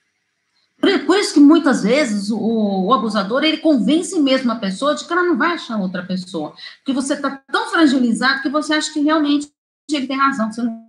Por 1.06 1.16
isso 1.16 1.34
que 1.34 1.38
muitas 1.38 1.84
vezes 1.84 2.28
o, 2.28 2.38
o, 2.38 2.92
abusador 2.92 3.44
ele 3.44 3.58
convence 3.58 4.18
mesmo 4.18 4.50
a 4.50 4.56
pessoa 4.56 4.96
de 4.96 5.04
que 5.04 5.12
ela 5.12 5.22
não 5.22 5.38
vai 5.38 5.52
achar 5.52 5.78
outra 5.78 6.02
pessoa, 6.02 6.54
que 6.84 6.92
você 6.92 7.14
está 7.14 7.40
tão 7.50 7.70
fragilizado 7.70 8.42
que 8.42 8.48
você 8.48 8.74
acha 8.74 8.92
que 8.92 8.98
realmente 8.98 9.48
ele 9.88 10.08
tem 10.08 10.16
razão, 10.16 10.48
que 10.48 10.56
você 10.56 10.62
não 10.62 10.84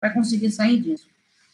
vai 0.00 0.14
conseguir 0.14 0.52
sair 0.52 0.80
disso, 0.80 1.06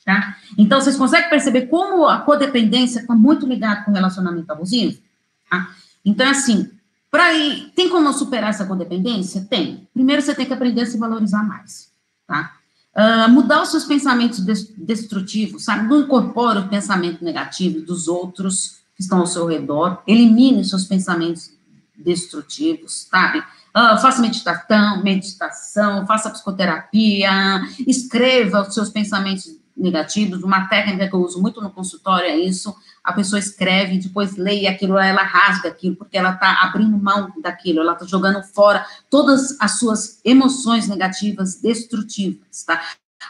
tá? 0.04 0.36
Então 0.58 0.82
vocês 0.82 0.96
conseguem 0.96 1.30
perceber 1.30 1.62
como 1.68 2.06
a 2.06 2.20
codependência 2.20 3.00
está 3.00 3.14
muito 3.14 3.46
ligada 3.46 3.84
com 3.84 3.90
o 3.90 3.94
relacionamento 3.94 4.52
abusivo? 4.52 5.00
Tá? 5.48 5.74
Então 6.04 6.28
assim, 6.28 6.70
para 7.10 7.32
ir, 7.32 7.72
tem 7.74 7.88
como 7.88 8.12
superar 8.12 8.50
essa 8.50 8.66
codependência? 8.66 9.46
Tem. 9.48 9.88
Primeiro 9.94 10.20
você 10.20 10.34
tem 10.34 10.44
que 10.44 10.52
aprender 10.52 10.82
a 10.82 10.86
se 10.86 10.98
valorizar 10.98 11.42
mais, 11.42 11.90
tá? 12.26 12.54
Uh, 12.94 13.30
mudar 13.30 13.62
os 13.62 13.70
seus 13.70 13.84
pensamentos 13.84 14.40
destrutivos, 14.76 15.64
sabe? 15.64 15.88
Não 15.88 16.00
incorpore 16.00 16.58
o 16.58 16.68
pensamento 16.68 17.24
negativo 17.24 17.80
dos 17.80 18.06
outros 18.06 18.82
que 18.94 19.02
estão 19.02 19.20
ao 19.20 19.26
seu 19.26 19.46
redor, 19.46 20.02
elimine 20.06 20.60
os 20.60 20.68
seus 20.68 20.84
pensamentos 20.84 21.50
destrutivos, 21.96 23.06
sabe? 23.10 23.38
Uh, 23.38 23.98
faça 24.02 24.20
meditação, 24.20 25.02
meditação, 25.02 26.06
faça 26.06 26.28
psicoterapia, 26.28 27.62
escreva 27.86 28.60
os 28.60 28.74
seus 28.74 28.90
pensamentos 28.90 29.48
negativos. 29.76 30.42
Uma 30.42 30.68
técnica 30.68 31.08
que 31.08 31.14
eu 31.14 31.20
uso 31.20 31.40
muito 31.40 31.60
no 31.60 31.70
consultório 31.70 32.26
é 32.26 32.36
isso. 32.36 32.74
A 33.02 33.12
pessoa 33.12 33.38
escreve, 33.38 33.98
depois 33.98 34.36
lê 34.36 34.66
aquilo, 34.66 34.98
ela 34.98 35.22
rasga 35.22 35.68
aquilo, 35.68 35.96
porque 35.96 36.16
ela 36.16 36.34
está 36.34 36.62
abrindo 36.62 36.96
mão 36.96 37.32
daquilo, 37.42 37.80
ela 37.80 37.94
está 37.94 38.06
jogando 38.06 38.42
fora 38.42 38.84
todas 39.10 39.56
as 39.60 39.78
suas 39.78 40.20
emoções 40.24 40.88
negativas, 40.88 41.60
destrutivas, 41.60 42.62
tá? 42.64 42.80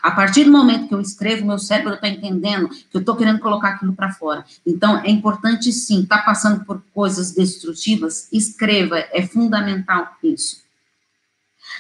A 0.03 0.11
partir 0.11 0.45
do 0.45 0.53
momento 0.53 0.89
que 0.89 0.95
eu 0.95 1.01
escrevo, 1.01 1.47
meu 1.47 1.59
cérebro 1.59 1.95
está 1.95 2.09
entendendo 2.09 2.69
que 2.69 2.97
eu 2.97 3.01
estou 3.01 3.17
querendo 3.17 3.41
colocar 3.41 3.71
aquilo 3.71 3.93
para 3.93 4.13
fora. 4.13 4.45
Então, 4.67 4.99
é 4.99 5.11
importante 5.11 5.73
sim, 5.73 6.03
está 6.03 6.19
passando 6.19 6.65
por 6.65 6.83
coisas 6.95 7.33
destrutivas, 7.33 8.29
escreva, 8.33 8.99
é 8.99 9.27
fundamental 9.27 10.17
isso. 10.23 10.62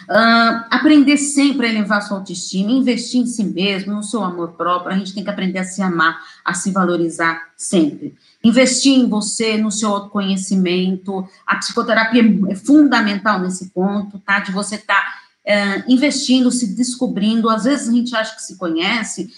Uh, 0.08 0.64
aprender 0.70 1.16
sempre 1.16 1.66
a 1.66 1.70
elevar 1.70 2.02
sua 2.02 2.18
autoestima, 2.18 2.70
investir 2.70 3.20
em 3.20 3.26
si 3.26 3.44
mesmo, 3.44 3.94
no 3.94 4.02
seu 4.02 4.22
amor 4.22 4.52
próprio. 4.52 4.94
A 4.94 4.98
gente 4.98 5.14
tem 5.14 5.22
que 5.22 5.30
aprender 5.30 5.58
a 5.58 5.64
se 5.64 5.80
amar, 5.80 6.20
a 6.44 6.54
se 6.54 6.70
valorizar 6.70 7.50
sempre. 7.56 8.14
Investir 8.42 8.98
em 8.98 9.08
você, 9.08 9.56
no 9.56 9.70
seu 9.70 9.90
autoconhecimento. 9.90 11.26
A 11.46 11.56
psicoterapia 11.56 12.22
é 12.48 12.54
fundamental 12.54 13.38
nesse 13.38 13.70
ponto, 13.70 14.18
tá? 14.18 14.40
De 14.40 14.50
você 14.50 14.74
estar 14.74 14.94
tá, 14.94 15.82
uh, 15.86 15.92
investindo, 15.92 16.50
se 16.50 16.74
descobrindo. 16.74 17.48
Às 17.48 17.64
vezes 17.64 17.88
a 17.88 17.92
gente 17.92 18.14
acha 18.16 18.34
que 18.34 18.42
se 18.42 18.56
conhece, 18.56 19.32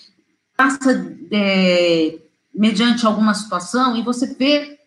passa 0.57 1.07
é, 1.31 2.19
mediante 2.55 3.05
alguma 3.05 3.35
situação 3.35 3.97
e 3.97 4.03
você 4.03 4.27
vê. 4.27 4.79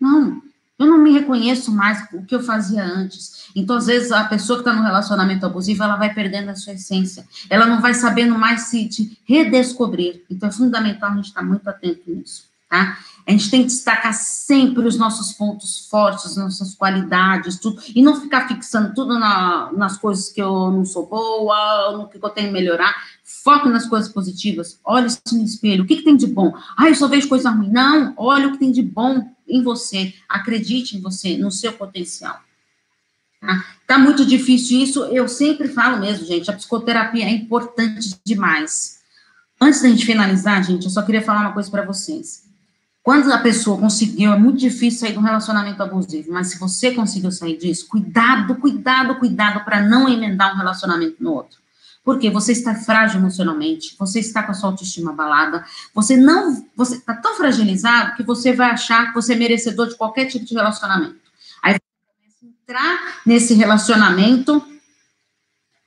Não, 0.00 0.42
Eu 0.78 0.86
não 0.86 0.98
me 0.98 1.10
reconheço 1.12 1.72
mais 1.72 2.06
o 2.12 2.22
que 2.22 2.34
eu 2.34 2.42
fazia 2.42 2.84
antes. 2.84 3.48
Então, 3.54 3.76
às 3.76 3.86
vezes, 3.86 4.12
a 4.12 4.24
pessoa 4.24 4.58
que 4.58 4.68
está 4.68 4.74
no 4.74 4.84
relacionamento 4.84 5.46
abusivo, 5.46 5.82
ela 5.82 5.96
vai 5.96 6.12
perdendo 6.12 6.50
a 6.50 6.54
sua 6.54 6.74
essência. 6.74 7.26
Ela 7.48 7.66
não 7.66 7.80
vai 7.80 7.94
sabendo 7.94 8.38
mais 8.38 8.62
se 8.64 9.18
redescobrir. 9.24 10.22
Então, 10.30 10.48
é 10.48 10.52
fundamental 10.52 11.10
a 11.10 11.16
gente 11.16 11.28
estar 11.28 11.40
tá 11.40 11.46
muito 11.46 11.66
atento 11.66 12.02
nisso, 12.10 12.44
tá? 12.68 12.98
A 13.26 13.30
gente 13.32 13.50
tem 13.50 13.62
que 13.62 13.68
destacar 13.68 14.14
sempre 14.14 14.86
os 14.86 14.96
nossos 14.96 15.32
pontos 15.32 15.88
fortes, 15.90 16.36
nossas 16.36 16.74
qualidades, 16.74 17.58
tudo, 17.58 17.82
e 17.94 18.00
não 18.00 18.20
ficar 18.20 18.46
fixando 18.46 18.94
tudo 18.94 19.18
na, 19.18 19.72
nas 19.72 19.96
coisas 19.96 20.30
que 20.30 20.40
eu 20.40 20.70
não 20.70 20.84
sou 20.84 21.06
boa, 21.06 21.96
no 21.96 22.08
que 22.08 22.18
eu 22.22 22.30
tenho 22.30 22.48
que 22.48 22.52
melhorar. 22.52 22.94
Foque 23.28 23.68
nas 23.68 23.86
coisas 23.86 24.08
positivas. 24.08 24.78
Olhe 24.84 25.08
no 25.32 25.42
espelho. 25.42 25.82
O 25.82 25.86
que, 25.86 25.96
que 25.96 26.04
tem 26.04 26.16
de 26.16 26.28
bom? 26.28 26.54
Ah, 26.76 26.88
eu 26.88 26.94
só 26.94 27.08
vejo 27.08 27.28
coisa 27.28 27.50
ruim. 27.50 27.68
Não, 27.68 28.14
olha 28.16 28.46
o 28.46 28.52
que 28.52 28.58
tem 28.58 28.70
de 28.70 28.82
bom 28.82 29.28
em 29.48 29.64
você. 29.64 30.14
Acredite 30.28 30.96
em 30.96 31.00
você, 31.00 31.36
no 31.36 31.50
seu 31.50 31.72
potencial. 31.72 32.38
Tá? 33.40 33.64
tá 33.84 33.98
muito 33.98 34.24
difícil 34.24 34.80
isso. 34.80 35.04
Eu 35.06 35.26
sempre 35.26 35.66
falo 35.66 35.98
mesmo, 35.98 36.24
gente. 36.24 36.48
A 36.48 36.54
psicoterapia 36.54 37.24
é 37.24 37.30
importante 37.30 38.16
demais. 38.24 39.00
Antes 39.60 39.82
da 39.82 39.88
gente 39.88 40.06
finalizar, 40.06 40.62
gente, 40.62 40.84
eu 40.84 40.90
só 40.90 41.02
queria 41.02 41.22
falar 41.22 41.40
uma 41.40 41.52
coisa 41.52 41.68
para 41.68 41.84
vocês. 41.84 42.44
Quando 43.02 43.32
a 43.32 43.38
pessoa 43.38 43.76
conseguiu, 43.76 44.32
é 44.32 44.38
muito 44.38 44.58
difícil 44.58 45.00
sair 45.00 45.12
de 45.12 45.18
um 45.18 45.22
relacionamento 45.22 45.82
abusivo, 45.82 46.32
mas 46.32 46.48
se 46.48 46.58
você 46.58 46.92
conseguiu 46.92 47.32
sair 47.32 47.56
disso, 47.56 47.88
cuidado, 47.88 48.54
cuidado, 48.56 49.16
cuidado 49.16 49.64
para 49.64 49.80
não 49.80 50.08
emendar 50.08 50.54
um 50.54 50.58
relacionamento 50.58 51.16
no 51.20 51.32
outro. 51.32 51.65
Porque 52.06 52.30
você 52.30 52.52
está 52.52 52.74
frágil 52.74 53.20
emocionalmente, 53.20 53.94
você 53.98 54.20
está 54.20 54.42
com 54.42 54.52
a 54.52 54.54
sua 54.54 54.70
autoestima 54.70 55.10
abalada, 55.10 55.62
você 55.92 56.16
não, 56.16 56.64
você 56.74 56.96
está 56.96 57.14
tão 57.14 57.36
fragilizado 57.36 58.16
que 58.16 58.22
você 58.22 58.54
vai 58.54 58.70
achar 58.70 59.08
que 59.08 59.14
você 59.14 59.34
é 59.34 59.36
merecedor 59.36 59.88
de 59.88 59.96
qualquer 59.96 60.26
tipo 60.26 60.46
de 60.46 60.54
relacionamento. 60.54 61.16
Aí 61.62 61.74
você 61.74 61.80
começa 62.06 62.36
a 62.42 62.46
entrar 62.46 63.20
nesse 63.26 63.54
relacionamento 63.54 64.64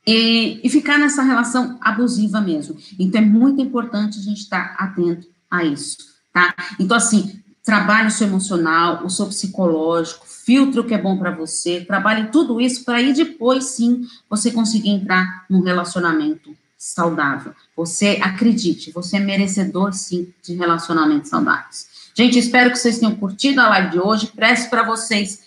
e, 0.05 0.60
e 0.62 0.69
ficar 0.69 0.99
nessa 0.99 1.23
relação 1.23 1.79
abusiva 1.82 2.41
mesmo. 2.41 2.77
Então 2.99 3.21
é 3.21 3.25
muito 3.25 3.62
importante 3.62 4.19
a 4.19 4.21
gente 4.21 4.41
estar 4.41 4.75
atento 4.77 5.27
a 5.49 5.63
isso 5.63 6.10
tá? 6.34 6.55
Então, 6.79 6.95
assim, 6.95 7.41
trabalhe 7.69 8.08
o 8.08 8.12
seu 8.12 8.25
emocional, 8.25 9.05
o 9.05 9.10
seu 9.12 9.27
psicológico, 9.27 10.25
filtre 10.25 10.79
o 10.79 10.84
que 10.84 10.95
é 10.95 10.97
bom 10.97 11.19
para 11.19 11.29
você, 11.29 11.82
trabalhe 11.82 12.29
tudo 12.32 12.60
isso 12.60 12.84
para 12.84 12.95
aí 12.95 13.13
depois, 13.13 13.65
sim, 13.65 14.08
você 14.27 14.49
conseguir 14.49 14.89
entrar 14.89 15.45
num 15.47 15.62
relacionamento 15.62 16.58
saudável. 16.75 17.53
Você 17.77 18.19
acredite, 18.23 18.91
você 18.91 19.17
é 19.17 19.19
merecedor, 19.19 19.93
sim, 19.93 20.34
de 20.41 20.55
relacionamentos 20.55 21.29
saudáveis. 21.29 21.88
Gente, 22.15 22.39
espero 22.39 22.71
que 22.71 22.79
vocês 22.79 22.97
tenham 22.97 23.15
curtido 23.15 23.62
a 23.62 23.69
live 23.69 23.91
de 23.91 23.99
hoje. 23.99 24.32
Peço 24.36 24.67
para 24.67 24.82
vocês 24.82 25.41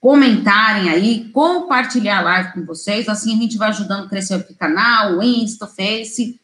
comentarem 0.00 0.90
aí, 0.90 1.28
compartilhar 1.30 2.18
a 2.18 2.22
live 2.22 2.52
com 2.52 2.64
vocês, 2.64 3.08
assim 3.08 3.36
a 3.36 3.40
gente 3.42 3.58
vai 3.58 3.70
ajudando 3.70 4.04
a 4.04 4.08
crescer 4.08 4.36
o 4.36 4.54
canal, 4.54 5.16
o 5.16 5.22
Insta, 5.24 5.64
o 5.64 5.68
Face, 5.68 6.38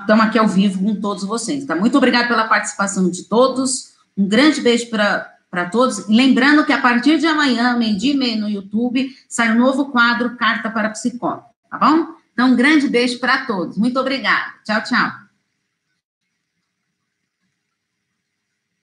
estamos 0.00 0.24
ah, 0.24 0.28
aqui 0.28 0.38
ao 0.38 0.46
vivo 0.46 0.80
com 0.80 0.94
todos 1.00 1.24
vocês. 1.24 1.64
Tá? 1.64 1.74
Muito 1.74 1.98
obrigada 1.98 2.28
pela 2.28 2.46
participação 2.46 3.10
de 3.10 3.24
todos. 3.24 3.95
Um 4.16 4.26
grande 4.28 4.60
beijo 4.60 4.88
para 4.88 5.70
todos. 5.70 6.08
Lembrando 6.08 6.64
que 6.64 6.72
a 6.72 6.80
partir 6.80 7.18
de 7.18 7.26
amanhã, 7.26 7.76
meio-dia 7.76 8.14
e 8.14 8.16
meio 8.16 8.40
no 8.40 8.48
YouTube, 8.48 9.14
sai 9.28 9.52
um 9.52 9.58
novo 9.58 9.86
quadro 9.86 10.36
Carta 10.36 10.70
para 10.70 10.90
Psicólogo, 10.90 11.44
tá 11.70 11.78
bom? 11.78 12.14
Então, 12.32 12.50
um 12.50 12.56
grande 12.56 12.88
beijo 12.88 13.18
para 13.18 13.46
todos. 13.46 13.78
Muito 13.78 13.98
obrigada. 13.98 14.54
Tchau, 14.64 14.82
tchau. 14.82 15.25